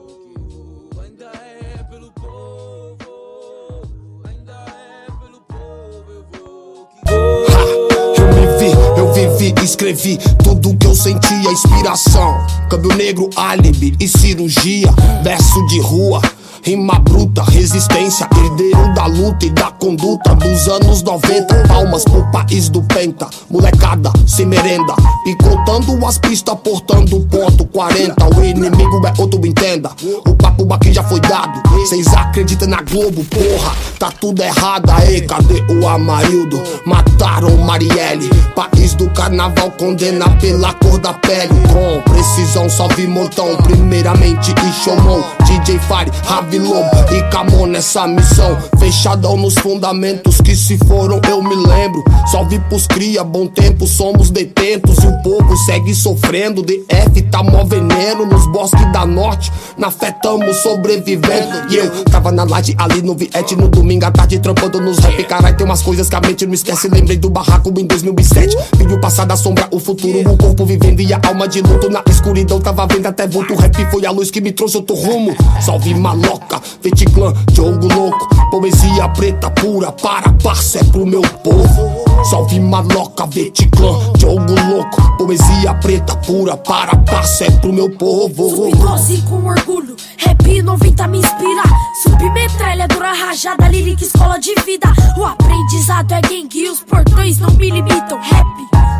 Vivi, 9.18 9.54
escrevi 9.63 10.18
tudo 10.44 10.77
que 10.77 10.86
eu 10.86 10.94
sentia, 10.94 11.51
inspiração. 11.51 12.38
Câmbio 12.70 12.96
negro, 12.96 13.30
álibi 13.36 13.96
e 14.00 14.08
cirurgia. 14.08 14.92
Verso 15.24 15.66
de 15.68 15.80
rua, 15.80 16.22
rima 16.67 17.00
bruta, 17.00 17.43
resistência. 17.43 18.27
Herdeiro 18.38 18.93
da 18.93 19.05
luta 19.05 19.45
e 19.45 19.50
da 19.51 19.71
conduta 19.71 20.36
dos 20.36 20.67
anos 20.67 21.01
90. 21.01 21.63
Palmas 21.65 22.03
pro 22.03 22.29
país 22.29 22.67
do 22.67 22.83
Penta, 22.83 23.29
molecada 23.50 24.12
sem 24.27 24.45
merenda. 24.45 24.93
Picotando 25.24 26.05
as 26.05 26.17
pistas, 26.17 26.57
portando 26.62 27.21
ponto 27.21 27.65
40. 27.67 28.38
O 28.38 28.43
inimigo 28.43 29.01
é 29.07 29.13
outro, 29.17 29.39
entenda. 29.47 29.91
O 30.27 30.36
papo 30.36 30.67
aqui 30.74 30.91
já 30.91 31.03
foi 31.03 31.21
dado. 31.21 31.62
Cês 31.88 32.07
acreditam 32.07 32.67
na 32.67 32.81
Globo, 32.81 33.24
porra, 33.24 33.74
tá 33.97 34.12
tudo 34.12 34.43
errado 34.43 34.89
aí. 34.89 35.21
Cadê 35.21 35.63
o 35.71 35.88
Amarildo? 35.88 36.62
Mataram 36.86 37.55
Marielle. 37.59 38.29
País 38.53 38.93
do 38.93 39.09
carnaval 39.12 39.71
condena 39.71 40.29
pela 40.41 40.74
cor 40.74 41.00
da 41.00 41.13
pele. 41.13 41.53
Com 41.71 42.01
precisão, 42.12 42.69
salve 42.69 43.07
montão. 43.07 43.55
Primeiramente, 43.63 44.53
showmon. 44.83 45.24
DJ 45.45 45.79
Fire, 45.79 46.12
Ravi 46.25 46.56
E 46.57 47.21
Camon 47.29 47.67
nessa 47.67 48.07
missão. 48.07 48.57
Fechadão 48.79 49.37
nos 49.37 49.53
fundamentos 49.55 50.41
que 50.41 50.55
se 50.55 50.75
foram, 50.87 51.21
eu 51.29 51.43
me 51.43 51.55
lembro. 51.55 52.03
Salve 52.31 52.59
pros 52.61 52.87
cria, 52.87 53.23
bom 53.23 53.45
tempo, 53.45 53.85
somos 53.85 54.31
detentos. 54.31 54.97
E 55.03 55.07
o 55.07 55.21
povo 55.21 55.55
segue 55.57 55.93
sofrendo. 55.93 56.63
DF 56.63 57.21
tá 57.29 57.43
mó 57.43 57.63
veneno 57.63 58.25
nos 58.25 58.47
bosques 58.47 58.91
da 58.91 59.05
norte. 59.05 59.51
Na 59.77 59.91
fé 59.91 60.11
tamo 60.11 60.51
sobrevivendo. 60.55 61.71
E 61.71 61.75
eu 61.75 62.03
tava 62.05 62.31
na 62.31 62.43
laje 62.43 62.73
ali 62.77 63.01
no 63.01 63.13
Viet 63.13 63.55
no 63.55 63.67
domingo 63.67 64.05
à 64.05 64.11
tarde, 64.11 64.39
trampando 64.39 64.79
nos 64.79 64.97
rap. 64.97 65.23
Carai, 65.25 65.55
tem 65.55 65.65
umas 65.65 65.81
coisas 65.81 66.09
que 66.09 66.15
a 66.15 66.21
mente 66.21 66.45
não 66.45 66.53
esquece. 66.53 66.87
Lembrei 66.87 67.17
do 67.17 67.29
barraco 67.29 67.69
em 67.69 67.85
2007. 67.85 68.57
Vi 68.77 68.93
o 68.93 68.99
passado, 68.99 69.31
a 69.31 69.35
sombra, 69.35 69.67
o 69.71 69.79
futuro, 69.79 70.17
o 70.31 70.37
corpo 70.37 70.65
vivendo 70.65 71.01
e 71.01 71.13
a 71.13 71.19
alma 71.27 71.47
de 71.47 71.61
luto. 71.61 71.89
Na 71.89 72.01
escuridão 72.09 72.59
tava 72.59 72.87
vendo 72.87 73.05
até 73.05 73.27
vulto. 73.27 73.53
Rap 73.53 73.75
foi 73.91 74.05
a 74.05 74.11
luz 74.11 74.31
que 74.31 74.41
me 74.41 74.51
trouxe 74.51 74.77
outro 74.77 74.95
rumo. 74.95 75.35
Salve 75.61 75.93
maloca, 75.93 76.47
Feticlã, 76.82 77.34
jogo 77.54 77.88
louco. 77.94 78.27
Poesia 78.50 79.10
preta 79.10 79.50
pura 79.51 79.92
para 79.92 80.32
parça, 80.34 80.80
é 80.80 80.84
pro 80.86 81.06
meu 81.06 81.22
povo. 81.22 82.24
Salve 82.30 82.60
maloca, 82.60 83.25
Veticlã, 83.25 83.94
jogo 84.18 84.54
louco. 84.70 85.18
Poesia 85.18 85.74
preta 85.75 86.16
pura 86.18 86.56
para 86.56 86.96
parça, 86.96 87.46
é 87.46 87.51
pro 87.51 87.74
meu 87.74 87.89
povo. 87.89 88.50
Subdose 88.50 89.22
com 89.24 89.46
orgulho, 89.46 89.96
rap 90.18 90.62
90 90.62 91.08
me 91.08 91.20
inspira. 91.20 91.63
Submetralhadora 92.04 93.13
rajada, 93.13 93.68
lírica, 93.68 94.04
escola 94.04 94.39
de 94.39 94.54
vida. 94.66 94.88
O 95.18 95.25
aprendizado 95.25 96.12
é 96.13 96.22
gangue 96.22 96.70
os 96.70 96.82
portões 96.82 97.39
não 97.39 97.51
me 97.51 97.70
limitam. 97.70 98.20
Rap, 98.22 98.46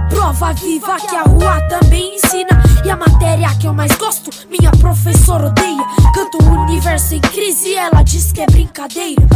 prova 0.10 0.54
viva 0.54 0.98
que 0.98 1.16
a 1.16 1.24
rua 1.24 1.62
também 1.70 2.16
ensina. 2.16 2.62
E 2.86 2.90
a 2.90 2.96
matéria 2.96 3.54
que 3.60 3.68
eu 3.68 3.74
mais 3.74 3.96
gosto, 3.98 4.30
minha 4.50 4.72
professora 4.72 5.48
odeia. 5.48 5.84
Canto 6.14 6.38
o 6.44 6.64
universo 6.64 7.16
em 7.16 7.22
crise, 7.22 7.74
ela 7.74 8.02
diz 8.04 8.32
que 8.32 8.42
é 8.42 8.46
brincadeira. 8.46 9.28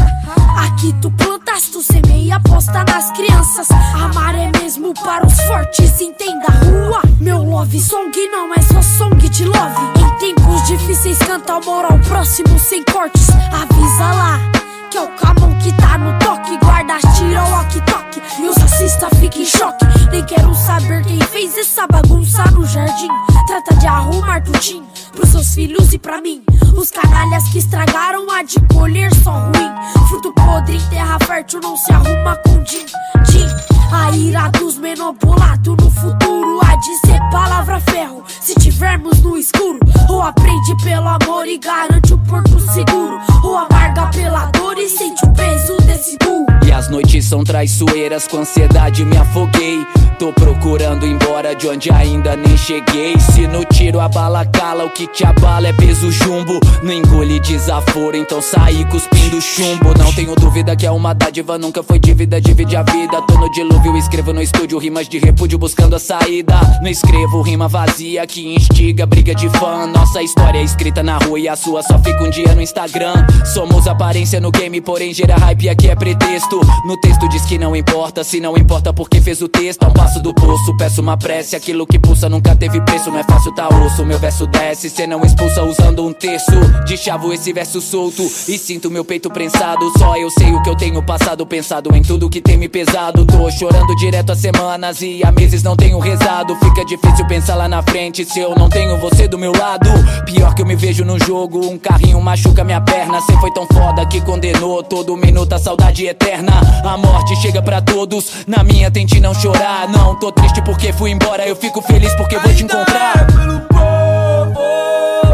Aqui 0.57 0.93
tu 1.01 1.12
plantas, 1.12 1.63
tu 1.71 1.81
semeia 1.81 2.36
aposta 2.36 2.84
nas 2.84 3.12
crianças. 3.12 3.69
Amar 3.93 4.36
é 4.36 4.51
mesmo 4.60 4.93
para 4.93 5.25
os 5.25 5.39
fortes, 5.41 5.99
entenda 6.01 6.47
a 6.47 6.65
rua. 6.65 7.01
Meu 7.19 7.43
love 7.43 7.79
song 7.79 8.12
não 8.31 8.53
é 8.53 8.62
só 8.62 8.81
song 8.81 9.17
de 9.29 9.45
love. 9.45 9.81
Em 9.99 10.17
tempos 10.19 10.67
difíceis, 10.67 11.17
canta 11.19 11.53
amor 11.53 11.86
ao 11.86 11.99
próximo 11.99 12.57
sem 12.60 12.84
cortes. 12.84 13.29
Avisa 13.29 14.13
lá. 14.13 14.61
Que 14.91 14.97
é 14.97 15.01
o 15.04 15.08
Camon 15.15 15.58
que 15.60 15.71
tá 15.77 15.97
no 15.97 16.19
toque. 16.19 16.58
Guarda, 16.58 16.99
tira 17.15 17.41
o 17.45 17.51
walkie-talkie. 17.51 18.21
E 18.39 18.47
os 18.49 18.58
racistas 18.58 19.10
ficam 19.19 19.41
em 19.41 19.45
choque. 19.45 19.86
Nem 20.12 20.23
quero 20.25 20.54
saber 20.54 21.06
quem 21.06 21.19
fez 21.21 21.58
essa 21.58 21.88
bagunça 21.88 22.43
no 22.51 22.65
jardim. 22.65 23.08
Trata 23.47 23.75
de 23.75 23.88
arrumar 23.88 24.41
tudinho 24.41 24.86
Pros 25.13 25.30
seus 25.30 25.54
filhos 25.54 25.93
e 25.93 25.97
pra 25.97 26.21
mim 26.21 26.43
Os 26.82 26.89
canalhas 26.89 27.48
que 27.50 27.60
estragaram 27.60 28.26
há 28.32 28.41
de 28.41 28.56
colher 28.74 29.13
só 29.24 29.30
ruim 29.30 30.08
Fruto 30.10 30.34
podre 30.34 30.78
em 30.78 30.89
terra 30.89 31.20
fértil 31.28 31.60
não 31.62 31.78
se 31.78 31.94
arruma 31.94 32.36
com 32.38 32.63
din, 32.63 32.88
din 33.30 33.46
A 33.91 34.10
ira 34.17 34.50
dos 34.50 34.80
menopolados 34.80 35.78
no 35.78 35.91
futuro 35.91 36.60
Há 36.65 36.76
de 36.78 36.96
ser 37.06 37.20
palavra 37.30 37.80
ferro 37.82 38.24
Se 38.28 38.56
tivermos 38.56 39.22
no 39.22 39.38
escuro 39.38 39.78
Ou 40.10 40.24
aprende 40.24 40.76
pelo 40.84 41.08
amor 41.08 41.48
e 41.48 41.60
garante 41.60 42.15
o 42.15 42.17
porto 42.17 42.60
seguro 42.60 43.20
Ou 43.44 43.60
amarga 43.60 44.08
pela 44.08 44.48
dor 44.48 44.76
e 44.80 44.89
sente 44.89 45.24
o 45.24 45.32
peso 45.34 45.78
desse 45.86 46.17
burro 46.17 46.48
E 46.65 46.72
as 46.72 46.89
noites 46.89 47.26
são 47.26 47.44
traiçoeiras, 47.44 48.28
com 48.28 48.39
ansiedade 48.39 49.06
me 49.06 49.17
afoguei. 49.17 49.86
Tô 50.22 50.32
procurando 50.32 51.06
embora 51.08 51.56
de 51.56 51.67
onde 51.67 51.91
ainda 51.91 52.36
nem 52.36 52.56
cheguei. 52.56 53.20
Se 53.20 53.48
no 53.48 53.65
tiro 53.65 54.00
a 54.00 54.08
bala 54.08 54.46
cala, 54.46 54.86
o 54.86 54.89
que 54.91 55.08
te 55.08 55.26
abala 55.26 55.67
é 55.67 55.74
peso 55.74 56.12
jumbo. 56.12 56.60
Não 56.84 56.91
engole 56.91 57.39
desaforo, 57.39 58.17
então 58.17 58.41
saí 58.41 58.84
cuspindo 58.86 59.39
chumbo. 59.39 59.93
Não 59.97 60.12
tenho 60.13 60.36
dúvida 60.36 60.75
que 60.75 60.86
é 60.86 60.91
uma 60.91 61.13
dádiva, 61.13 61.57
nunca 61.57 61.84
foi 61.84 61.99
dívida, 61.99 62.41
divide 62.41 62.75
a 62.75 62.84
vida. 62.84 63.21
Tô 63.21 63.38
no 63.38 63.51
dilúvio, 63.51 63.95
escrevo 63.97 64.34
no 64.34 64.41
estúdio 64.41 64.79
rimas 64.79 65.07
de 65.07 65.19
repúdio 65.19 65.57
buscando 65.57 65.95
a 65.95 65.99
saída. 65.99 66.60
Não 66.81 66.89
escrevo 66.89 67.41
rima 67.41 67.67
vazia 67.67 68.25
que 68.25 68.55
instiga 68.55 69.05
briga 69.05 69.36
de 69.36 69.49
fã. 69.49 69.86
Nossa 69.86 70.21
história 70.23 70.60
é 70.60 70.63
escrita 70.63 71.03
na 71.03 71.17
rua 71.17 71.39
e 71.39 71.47
a 71.47 71.55
sua 71.55 71.84
só 71.84 71.99
fica 71.99 72.23
um 72.23 72.29
dia 72.29 72.53
no 72.55 72.62
Instagram. 72.62 73.13
Somos 73.53 73.88
aparência 73.88 74.39
no 74.39 74.51
game, 74.51 74.81
porém 74.81 75.13
gera 75.13 75.36
hype 75.36 75.69
aqui 75.69 75.88
é 75.88 75.95
pretexto. 75.95 76.60
No 76.86 76.97
texto 76.97 77.27
diz 77.29 77.43
que 77.45 77.57
não 77.57 77.75
importa, 77.75 78.23
se 78.23 78.39
não 78.39 78.57
importa 78.57 78.93
porque 78.93 79.21
fez 79.21 79.41
o 79.41 79.47
texto. 79.47 79.84
A 79.84 79.88
um 79.88 79.93
passo 79.93 80.21
do 80.21 80.34
poço, 80.34 80.75
peço 80.77 81.01
uma 81.01 81.17
prece. 81.17 81.55
Aquilo 81.55 81.86
que 81.86 81.99
pulsa 81.99 82.29
nunca 82.29 82.55
teve 82.55 82.81
preço, 82.81 83.12
não 83.12 83.19
é 83.19 83.23
fácil 83.23 83.53
tá 83.53 83.67
osso. 83.67 84.05
Meu 84.05 84.17
verso 84.19 84.47
desce, 84.47 84.89
cê 84.89 85.05
não 85.05 85.21
expulsa 85.21 85.63
usando 85.63 86.05
um 86.05 86.13
terço. 86.13 86.51
De 86.86 86.97
chavo 86.97 87.32
esse 87.32 87.54
verso 87.54 87.80
solto 87.80 88.24
e 88.24 88.58
sinto 88.58 88.91
meu 88.91 89.06
peito 89.06 89.30
prensado. 89.30 89.91
Só 89.97 90.17
eu 90.17 90.30
sei 90.30 90.54
o 90.54 90.62
que 90.62 90.69
eu 90.69 90.76
tenho 90.76 91.02
passado, 91.02 91.45
pensado 91.45 91.95
em 91.95 92.02
tudo 92.02 92.30
que 92.30 92.41
tem 92.41 92.58
me 92.58 92.67
pesado. 92.67 93.26
Tô 93.26 93.50
chorando 93.52 93.95
direto 93.95 94.32
há 94.32 94.36
semanas 94.36 95.02
e 95.02 95.21
há 95.24 95.32
meses 95.32 95.63
não 95.63 95.76
tenho 95.76 96.00
rezado. 96.00 96.56
Fica 96.56 96.84
difícil 96.86 97.26
pensar 97.28 97.56
lá 97.56 97.67
na 97.67 97.82
frente 97.82 98.26
se 98.26 98.39
eu 98.39 98.56
não 98.56 98.69
tenho 98.69 98.97
você 98.97 99.28
do 99.28 99.38
meu 99.38 99.52
lado. 99.52 99.89
Pior 100.26 100.54
que 100.54 100.62
eu 100.62 100.65
me 100.65 100.76
vejo 100.76 101.06
no 101.06 101.17
jogo, 101.19 101.65
um 101.65 101.78
carrinho 101.78 102.19
machuca 102.21 102.63
minha 102.63 102.82
perna. 102.82 103.21
Cê 103.21 103.34
foi 103.39 103.52
tão 103.54 103.65
foda 103.67 104.06
que 104.06 104.21
condenou 104.21 104.84
todo 104.84 105.15
minuto 105.15 105.54
a 105.54 105.60
saudade 105.60 106.06
eterna. 106.06 106.54
A 106.84 106.97
morte 106.97 107.36
chega 107.38 107.62
pra 107.62 107.82
todos, 107.82 108.45
na 108.47 108.63
minha 108.63 108.91
tente 108.91 109.19
não 109.19 109.34
chorar. 109.34 109.88
Não 109.88 110.15
tô 110.15 110.32
triste 110.32 110.62
porque 110.62 110.91
fui 110.91 111.12
embora, 111.12 111.47
eu 111.47 111.56
fico 111.56 111.82
feliz 111.82 112.13
porque 112.15 112.38
vou 112.38 112.54
te 112.54 112.63
encontrar. 112.63 113.28
pelo 113.28 113.62
povo, 113.62 115.31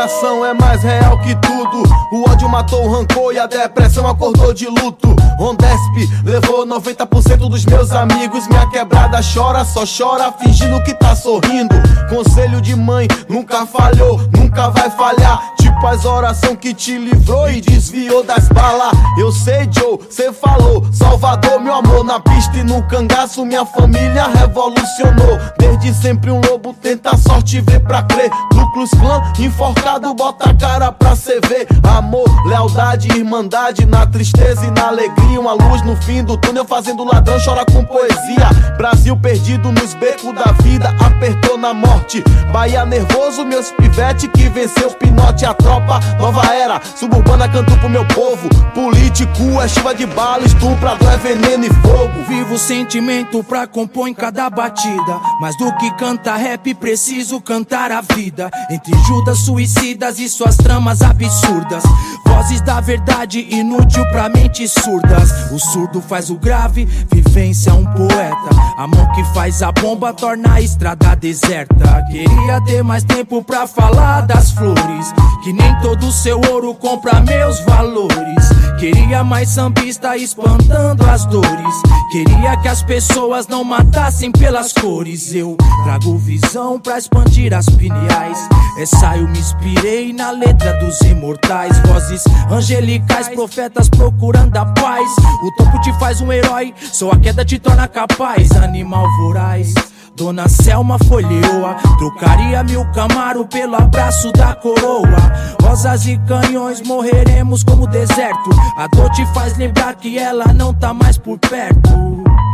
coração 0.00 0.46
é 0.46 0.54
mais 0.54 0.82
real 0.82 1.18
que 1.18 1.34
tudo. 1.36 1.82
O 2.10 2.30
ódio 2.30 2.48
matou 2.48 2.86
o 2.86 2.90
rancor 2.90 3.34
e 3.34 3.38
a 3.38 3.46
depressão 3.46 4.06
acordou 4.06 4.54
de 4.54 4.66
luto. 4.66 5.14
Ondesp 5.38 6.22
levou 6.24 6.66
90% 6.66 7.50
dos 7.50 7.66
meus 7.66 7.92
amigos. 7.92 8.48
Minha 8.48 8.66
quebrada 8.68 9.20
chora, 9.22 9.62
só 9.62 9.84
chora, 9.84 10.32
fingindo 10.32 10.82
que 10.84 10.94
tá 10.94 11.14
sorrindo. 11.14 11.74
Conselho 12.08 12.62
de 12.62 12.74
mãe 12.74 13.06
nunca 13.28 13.66
falhou, 13.66 14.18
nunca 14.34 14.70
vai 14.70 14.88
falhar. 14.90 15.54
Tipo 15.70 15.86
as 15.86 16.04
orações 16.04 16.58
que 16.60 16.74
te 16.74 16.98
livrou 16.98 17.48
e 17.48 17.60
desviou 17.60 18.24
das 18.24 18.48
balas. 18.48 18.92
Eu 19.16 19.30
sei, 19.30 19.68
Joe, 19.70 20.00
cê 20.10 20.32
falou. 20.32 20.84
Salvador, 20.92 21.60
meu 21.60 21.74
amor, 21.74 22.04
na 22.04 22.18
pista 22.18 22.58
e 22.58 22.64
no 22.64 22.82
cangaço, 22.82 23.46
minha 23.46 23.64
família 23.64 24.26
revolucionou. 24.26 25.38
Desde 25.58 25.94
sempre 25.94 26.32
um 26.32 26.40
lobo 26.40 26.74
tenta 26.74 27.10
a 27.10 27.16
sorte, 27.16 27.60
vê 27.60 27.78
pra 27.78 28.02
crer. 28.02 28.30
Klux 28.72 28.90
Klan, 28.90 29.20
enforcado, 29.38 30.14
bota 30.14 30.50
a 30.50 30.54
cara 30.54 30.92
pra 30.92 31.16
cê 31.16 31.40
ver. 31.48 31.66
Amor, 31.82 32.28
lealdade, 32.46 33.08
irmandade, 33.08 33.84
na 33.84 34.06
tristeza 34.06 34.64
e 34.64 34.70
na 34.70 34.88
alegria. 34.88 35.40
Uma 35.40 35.52
luz 35.52 35.82
no 35.82 35.96
fim 35.96 36.22
do 36.22 36.36
túnel, 36.36 36.64
fazendo 36.64 37.04
ladrão, 37.04 37.38
chora 37.44 37.64
com 37.64 37.84
poesia. 37.84 38.48
Brasil 38.76 39.16
perdido 39.16 39.72
nos 39.72 39.94
becos 39.94 40.34
da 40.34 40.52
vida, 40.62 40.94
apertou 41.04 41.58
na 41.58 41.74
morte. 41.74 42.22
Bahia 42.52 42.84
nervoso, 42.84 43.44
meus 43.44 43.70
pivete 43.72 44.28
que 44.28 44.48
venceu 44.48 44.90
pinote 44.92 45.44
à 45.44 45.52
tropa, 45.62 46.00
nova 46.18 46.54
era. 46.54 46.80
Suburbana 46.96 47.48
canto 47.48 47.76
pro 47.78 47.88
meu 47.88 48.06
povo. 48.06 48.48
Político 48.74 49.60
é 49.60 49.68
chuva 49.68 49.94
de 49.94 50.06
bala, 50.06 50.44
estuprador 50.44 51.12
é 51.12 51.16
veneno 51.16 51.64
e 51.64 51.70
fogo. 51.70 52.24
Vivo 52.28 52.58
sentimento 52.58 53.42
pra 53.44 53.66
compor 53.66 54.08
em 54.08 54.14
cada 54.14 54.48
batida. 54.50 55.20
Mais 55.40 55.56
do 55.56 55.72
que 55.76 55.90
cantar 55.92 56.36
rap, 56.36 56.74
preciso 56.74 57.40
cantar 57.40 57.90
a 57.92 58.00
vida. 58.00 58.50
Entre 58.70 58.96
Judas 59.04 59.38
suicidas 59.40 60.18
e 60.18 60.28
suas 60.28 60.56
tramas 60.56 61.02
absurdas. 61.02 61.82
Vozes 62.26 62.60
da 62.60 62.80
verdade, 62.80 63.46
inútil 63.50 64.04
pra 64.10 64.28
mentes 64.28 64.72
surdas. 64.72 65.52
O 65.52 65.58
surdo 65.58 66.00
faz 66.00 66.30
o 66.30 66.36
grave, 66.36 66.84
vivência 67.12 67.74
um 67.74 67.84
poeta. 67.84 68.50
A 68.78 68.86
mão 68.86 69.10
que 69.12 69.24
faz 69.34 69.62
a 69.62 69.72
bomba 69.72 70.12
torna 70.12 70.54
a 70.54 70.60
estrada 70.60 71.14
deserta. 71.16 72.02
Queria 72.10 72.60
ter 72.64 72.82
mais 72.82 73.04
tempo 73.04 73.42
pra 73.42 73.66
falar 73.66 74.22
das 74.22 74.52
flores. 74.52 75.12
Que 75.42 75.49
nem 75.52 75.80
todo 75.80 76.12
seu 76.12 76.40
ouro 76.50 76.74
compra 76.74 77.20
meus 77.20 77.60
valores. 77.60 78.48
Queria 78.78 79.22
mais 79.22 79.50
sambista 79.50 80.16
espantando 80.16 81.04
as 81.04 81.26
dores. 81.26 81.74
Queria 82.10 82.56
que 82.56 82.68
as 82.68 82.82
pessoas 82.82 83.46
não 83.46 83.62
matassem 83.62 84.32
pelas 84.32 84.72
cores. 84.72 85.34
Eu 85.34 85.56
trago 85.84 86.16
visão 86.18 86.80
pra 86.80 86.98
expandir 86.98 87.52
as 87.52 87.66
pineais. 87.66 88.38
Essa 88.78 89.16
eu 89.16 89.28
me 89.28 89.38
inspirei 89.38 90.12
na 90.12 90.30
letra 90.30 90.72
dos 90.78 91.00
imortais. 91.02 91.78
Vozes 91.86 92.24
angelicais, 92.50 93.28
profetas 93.28 93.88
procurando 93.88 94.56
a 94.56 94.64
paz. 94.64 95.08
O 95.42 95.54
topo 95.56 95.80
te 95.80 95.92
faz 95.98 96.20
um 96.20 96.32
herói, 96.32 96.74
só 96.80 97.10
a 97.10 97.18
queda 97.18 97.44
te 97.44 97.58
torna 97.58 97.86
capaz. 97.86 98.50
Animal 98.52 99.06
voraz. 99.18 99.74
Dona 100.16 100.48
Selma 100.48 100.98
folheou 101.06 101.74
Trocaria 101.98 102.62
mil 102.64 102.84
camaro 102.92 103.46
pelo 103.46 103.76
abraço 103.76 104.32
da 104.32 104.54
coroa. 104.54 105.32
Rosas 105.62 106.06
e 106.06 106.18
canhões 106.26 106.80
morreremos 106.82 107.62
como 107.62 107.86
deserto. 107.86 108.50
A 108.76 108.86
dor 108.88 109.10
te 109.10 109.24
faz 109.34 109.56
lembrar 109.56 109.94
que 109.94 110.18
ela 110.18 110.52
não 110.52 110.74
tá 110.74 110.92
mais 110.92 111.18
por 111.18 111.38
perto. 111.38 111.90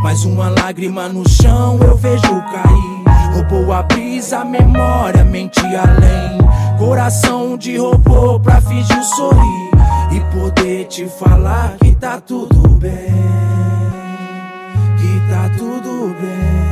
Mais 0.03 0.23
uma 0.23 0.49
lágrima 0.49 1.07
no 1.07 1.27
chão 1.27 1.79
eu 1.81 1.97
vejo 1.97 2.21
cair. 2.21 3.33
Roubou 3.33 3.73
a 3.73 3.83
brisa, 3.83 4.39
a 4.39 4.45
memória, 4.45 5.23
mente 5.23 5.59
além. 5.59 6.37
Coração 6.77 7.57
de 7.57 7.77
robô 7.77 8.39
pra 8.39 8.61
fingir 8.61 9.03
sorrir. 9.03 9.71
E 10.11 10.19
poder 10.33 10.85
te 10.85 11.07
falar 11.07 11.75
que 11.79 11.95
tá 11.95 12.19
tudo 12.19 12.67
bem. 12.69 13.13
Que 14.97 15.31
tá 15.31 15.49
tudo 15.57 16.15
bem 16.21 16.66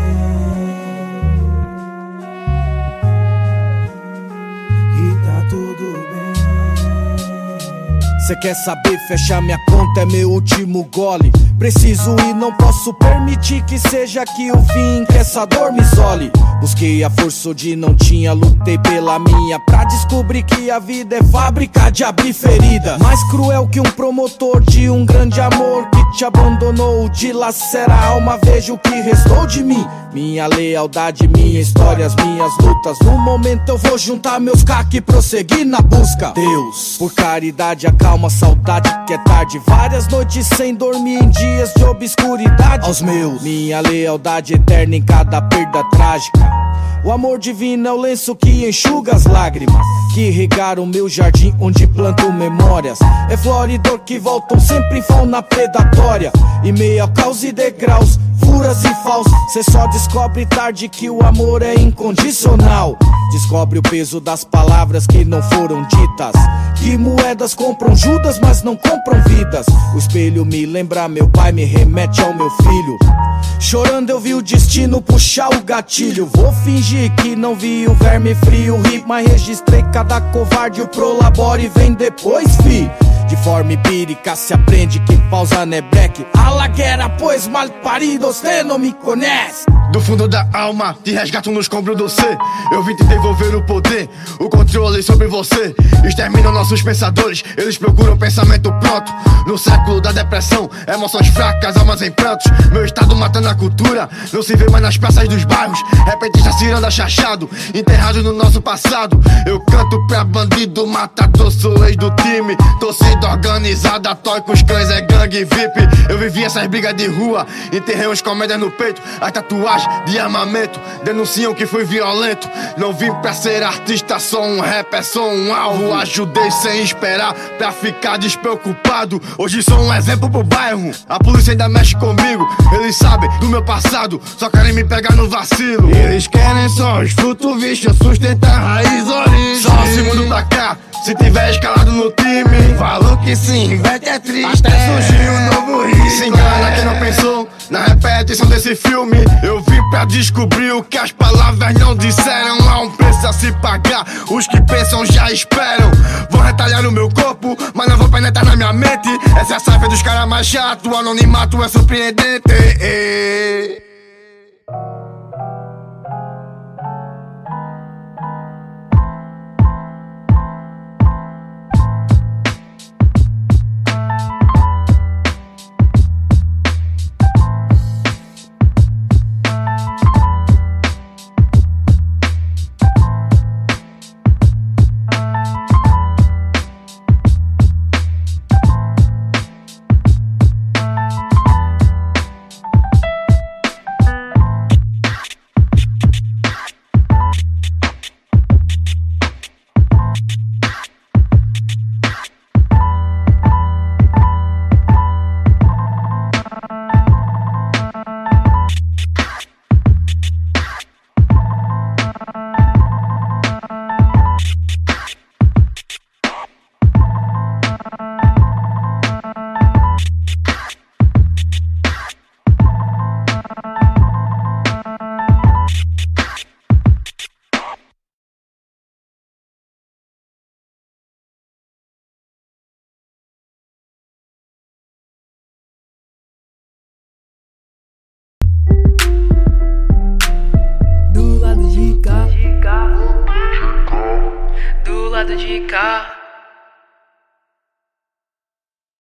Cê 8.26 8.36
quer 8.36 8.56
saber? 8.56 8.98
Fecha 9.08 9.40
minha 9.40 9.60
conta, 9.68 10.02
é 10.02 10.06
meu 10.06 10.32
último 10.32 10.84
gole. 10.92 11.32
Preciso 11.58 12.16
e 12.20 12.34
não 12.34 12.52
posso 12.52 12.94
permitir 12.94 13.64
que 13.64 13.80
seja 13.80 14.22
aqui 14.22 14.52
o 14.52 14.62
fim, 14.62 15.06
que 15.06 15.18
essa 15.18 15.46
dor 15.46 15.72
me 15.72 15.82
isole. 15.82 16.32
Busquei 16.60 17.04
a 17.04 17.10
força 17.10 17.50
onde 17.50 17.76
não 17.76 17.96
tinha, 17.96 18.34
lutei 18.34 18.78
pela 18.78 19.18
minha. 19.18 19.60
Pra 19.60 19.86
descobrir 19.86 20.44
que 20.44 20.70
a 20.70 20.80
vida 20.80 21.16
é 21.16 21.24
fábrica 21.24 21.90
de 21.90 22.04
abrir 22.04 22.34
ferida. 22.34 22.98
Mais 23.00 23.24
cruel 23.30 23.68
que 23.68 23.80
um 23.80 23.84
promotor 23.84 24.62
de 24.62 24.90
um 24.90 25.06
grande 25.06 25.40
amor 25.40 25.88
que 25.90 26.18
te 26.18 26.26
abandonou, 26.26 27.08
dilacera 27.10 27.94
a 27.94 28.08
alma. 28.08 28.38
Veja 28.44 28.74
o 28.74 28.78
que 28.78 29.02
restou 29.02 29.48
de 29.48 29.64
mim. 29.64 29.86
Minha 30.14 30.48
lealdade, 30.48 31.28
minha 31.28 31.60
história, 31.60 32.06
as 32.06 32.16
minhas 32.16 32.52
lutas. 32.62 32.98
No 33.04 33.18
momento 33.18 33.70
eu 33.70 33.78
vou 33.78 33.98
juntar 33.98 34.40
meus 34.40 34.64
caques 34.64 35.00
e 35.00 35.02
prosseguir 35.02 35.66
na 35.66 35.82
busca. 35.82 36.32
Deus, 36.32 36.96
por 36.98 37.14
caridade, 37.14 37.86
acalma 37.86 38.28
a 38.28 38.32
saudade 38.32 38.90
que 39.06 39.14
é 39.14 39.18
tarde. 39.18 39.62
Várias 39.68 40.08
noites 40.08 40.48
sem 40.48 40.74
dormir 40.74 41.22
em 41.22 41.30
dias 41.46 41.74
de 41.76 41.84
obscuridade. 41.84 42.86
Aos 42.86 43.02
meus, 43.02 43.42
minha 43.42 43.80
lealdade 43.80 44.56
eterna 44.56 44.96
em 44.96 45.04
cada 45.04 45.42
perda 45.42 45.84
trágica. 45.92 46.65
O 47.04 47.12
amor 47.12 47.38
divino 47.38 47.88
é 47.88 47.92
o 47.92 47.98
lenço 47.98 48.36
que 48.36 48.68
enxuga 48.68 49.14
as 49.16 49.26
lágrimas 49.26 49.86
Que 50.16 50.32
regaram 50.32 50.84
o 50.84 50.88
meu 50.88 51.08
jardim 51.08 51.54
onde 51.60 51.86
planto 51.86 52.32
memórias. 52.34 52.98
É 53.30 53.38
flor 53.38 53.70
e 53.70 53.78
dor 53.78 54.00
que 54.00 54.18
voltam 54.18 54.60
sempre 54.60 55.00
em 55.00 55.02
fauna 55.04 55.44
predatória. 55.44 56.32
E 56.64 56.72
meio 56.72 57.04
ao 57.04 57.10
caos 57.10 57.44
e 57.44 57.52
degraus, 57.52 58.20
furas 58.40 58.84
e 58.84 58.94
falsos 59.04 59.32
Cê 59.54 59.62
só 59.62 59.86
descobre 59.88 60.46
tarde 60.48 60.90
que 60.90 61.10
o 61.10 61.24
amor 61.24 61.62
é 61.62 61.76
incondicional. 61.76 62.98
Descobre 63.32 63.78
o 63.78 63.84
peso 63.84 64.20
das 64.20 64.44
palavras 64.44 65.06
que 65.06 65.24
não 65.24 65.42
foram 65.44 65.84
ditas. 65.84 66.34
Que 66.78 66.98
moedas 66.98 67.54
compram 67.54 67.96
Judas, 67.96 68.40
mas 68.40 68.64
não 68.64 68.76
compram 68.76 69.22
vidas. 69.28 69.68
O 69.94 69.98
espelho 69.98 70.44
me 70.44 70.66
lembra 70.66 71.08
meu 71.08 71.30
pai, 71.30 71.52
me 71.52 71.66
remete 71.66 72.22
ao 72.22 72.34
meu 72.34 72.50
filho 72.50 73.25
Chorando 73.60 74.10
eu 74.10 74.20
vi 74.20 74.34
o 74.34 74.42
destino 74.42 75.02
puxar 75.02 75.50
o 75.50 75.64
gatilho. 75.64 76.30
Vou 76.34 76.52
fingir 76.52 77.14
que 77.16 77.36
não 77.36 77.56
vi 77.56 77.88
o 77.88 77.94
verme 77.94 78.36
frio 78.36 78.82
ri, 78.82 79.04
Mas 79.06 79.28
registrei 79.28 79.84
cada 79.94 80.22
covarde 80.22 80.82
o 80.82 80.88
prolabore 80.88 81.72
vem 81.76 81.94
depois, 81.94 82.56
fi. 82.58 82.90
De 83.28 83.36
forma 83.38 83.74
empírica 83.74 84.36
se 84.36 84.54
aprende 84.54 85.00
que 85.00 85.18
pausa 85.30 85.66
não 85.66 85.78
é 85.78 85.82
break 85.82 86.26
A 86.36 87.10
pois 87.10 87.48
mal 87.48 87.68
parido, 87.84 88.28
você 88.28 88.64
não 88.64 88.78
me 88.78 88.94
conhece 88.94 89.66
Do 89.92 90.02
fundo 90.02 90.28
da 90.28 90.48
alma, 90.52 90.96
te 91.04 91.12
resgato 91.12 91.52
no 91.52 91.62
escombro 91.62 91.96
do 91.96 92.10
ser. 92.10 92.38
Eu 92.72 92.84
vim 92.84 92.96
te 92.96 93.04
devolver 93.06 93.56
o 93.56 93.64
poder, 93.64 94.10
o 94.40 94.50
controle 94.50 95.02
sobre 95.02 95.28
você. 95.28 95.74
Exterminam 96.04 96.52
nossos 96.52 96.82
pensadores, 96.82 97.44
eles 97.56 97.78
procuram 97.78 98.18
pensamento 98.18 98.74
pronto. 98.80 99.14
No 99.48 99.58
século 99.58 100.02
da 100.02 100.12
depressão, 100.12 100.70
emoções 100.88 101.28
fracas, 101.28 101.78
almas 101.78 102.02
em 102.02 102.12
prantos. 102.12 102.52
Meu 102.72 102.84
estado 102.84 103.16
matando 103.16 103.48
a 103.48 103.56
cultura, 103.56 104.10
não 104.34 104.42
se 104.42 104.56
vê 104.56 104.70
mais 104.70 104.84
nas 104.84 104.98
praças 104.98 105.30
dos 105.30 105.46
bairros. 105.46 105.80
Repentistas 106.06 106.56
ciranda 106.56 106.92
chachado, 106.92 107.50
enterrado 107.74 108.22
no 108.24 108.34
nosso 108.34 108.62
passado. 108.62 109.20
Eu 109.46 109.62
canto 109.62 110.06
pra 110.08 110.24
bandido, 110.24 110.86
matador, 110.88 111.52
sou 111.52 111.86
ex 111.86 111.96
do 111.96 112.10
time. 112.16 112.58
Torcida 112.80 113.30
organizada, 113.30 114.14
toy 114.16 114.42
com 114.42 114.52
os 114.52 114.62
cães, 114.62 114.90
é 114.90 115.02
gangue 115.02 115.46
VIP. 115.46 116.10
Eu 116.10 116.18
vivi 116.18 116.44
essas 116.44 116.68
brigas 116.68 116.96
de 116.96 117.08
rua, 117.08 117.46
enterrei 117.72 118.08
uns 118.08 118.22
comédias 118.22 118.60
no 118.60 118.72
peito, 118.72 119.02
as 119.22 119.32
tatuagens 119.32 119.75
de 120.06 120.20
armamento 120.20 120.80
denunciam 121.04 121.54
que 121.54 121.66
fui 121.66 121.84
violento. 121.84 122.50
Não 122.78 122.94
vim 122.94 123.12
pra 123.22 123.34
ser 123.34 123.64
artista, 123.64 124.20
sou 124.20 124.44
um 124.44 124.60
rapper, 124.60 125.04
sou 125.04 125.32
um 125.32 125.54
alvo. 125.54 125.94
Ajudei 125.94 126.50
sem 126.52 126.82
esperar 126.82 127.34
pra 127.58 127.72
ficar 127.72 128.18
despreocupado. 128.18 129.22
Hoje 129.38 129.62
sou 129.64 129.80
um 129.80 129.94
exemplo 129.94 130.30
pro 130.30 130.44
bairro, 130.44 130.92
a 131.08 131.20
polícia 131.20 131.52
ainda 131.52 131.70
mexe 131.70 131.96
comigo. 131.96 132.48
Eles 132.74 132.96
sabem 132.96 133.30
do 133.40 133.48
meu 133.48 133.64
passado, 133.64 134.22
só 134.38 134.50
querem 134.50 134.74
me 134.74 134.84
pegar 134.84 135.16
no 135.16 135.30
vacilo. 135.30 135.90
Eles 135.96 136.28
querem 136.28 136.70
só 136.70 137.02
os 137.02 137.12
frutos, 137.12 137.62
bicho, 137.62 137.94
sustentar 138.02 138.60
raiz, 138.60 139.08
origem. 139.08 139.62
Só 139.62 139.72
o 139.72 139.88
segundo 139.88 140.28
pra 140.28 140.44
cá. 140.44 140.78
Se 141.04 141.14
tiver 141.14 141.52
escalado 141.52 141.92
no 141.92 142.12
time, 142.14 142.76
falou 142.80 143.16
que 143.18 143.36
sim, 143.36 143.74
inverte 143.74 144.10
é 144.10 144.18
triste. 144.18 144.66
Até 144.66 144.72
surgiu 144.88 145.32
um 145.32 145.54
novo 145.54 145.86
risco. 145.86 146.18
Se 146.18 146.28
engana 146.28 146.72
quem 146.72 146.86
não 146.86 147.00
pensou 147.00 147.50
na 147.70 147.86
repetição 147.86 148.48
desse 148.48 148.76
filme. 148.76 149.18
Eu 149.44 149.62
vim 149.68 149.90
pra 149.90 150.06
descobrir 150.06 150.72
o 150.72 150.84
que 150.84 150.98
as 150.98 151.12
palavras 151.12 151.74
não 151.76 151.96
disseram. 151.96 152.58
Há 152.70 152.82
um 152.82 152.92
preço 152.92 153.28
a 153.28 153.34
se 153.34 153.52
pagar, 153.54 154.06
os 154.30 154.48
que 154.48 154.62
pensam 154.62 155.06
já 155.06 155.32
esperam. 155.32 155.92
Vou 156.30 156.42
retalhar 156.42 156.82
no 156.82 156.92
meu 156.92 157.10
corpo, 157.10 157.56
mas 157.74 157.88
não 157.88 157.98
vou 157.98 158.10
penetrar 158.10 158.46
na 158.46 158.56
minha 158.56 158.74
mente. 158.74 159.10
Essa 159.40 159.54
é 159.54 159.58
a 159.58 159.60
safa 159.60 159.88
dos 159.88 160.02
caras 160.02 160.28
mais 160.28 160.48
chato, 160.48 160.90
o 160.90 160.96
anonimato 160.96 161.64
é 161.64 161.68
surpreendente. 161.68 162.44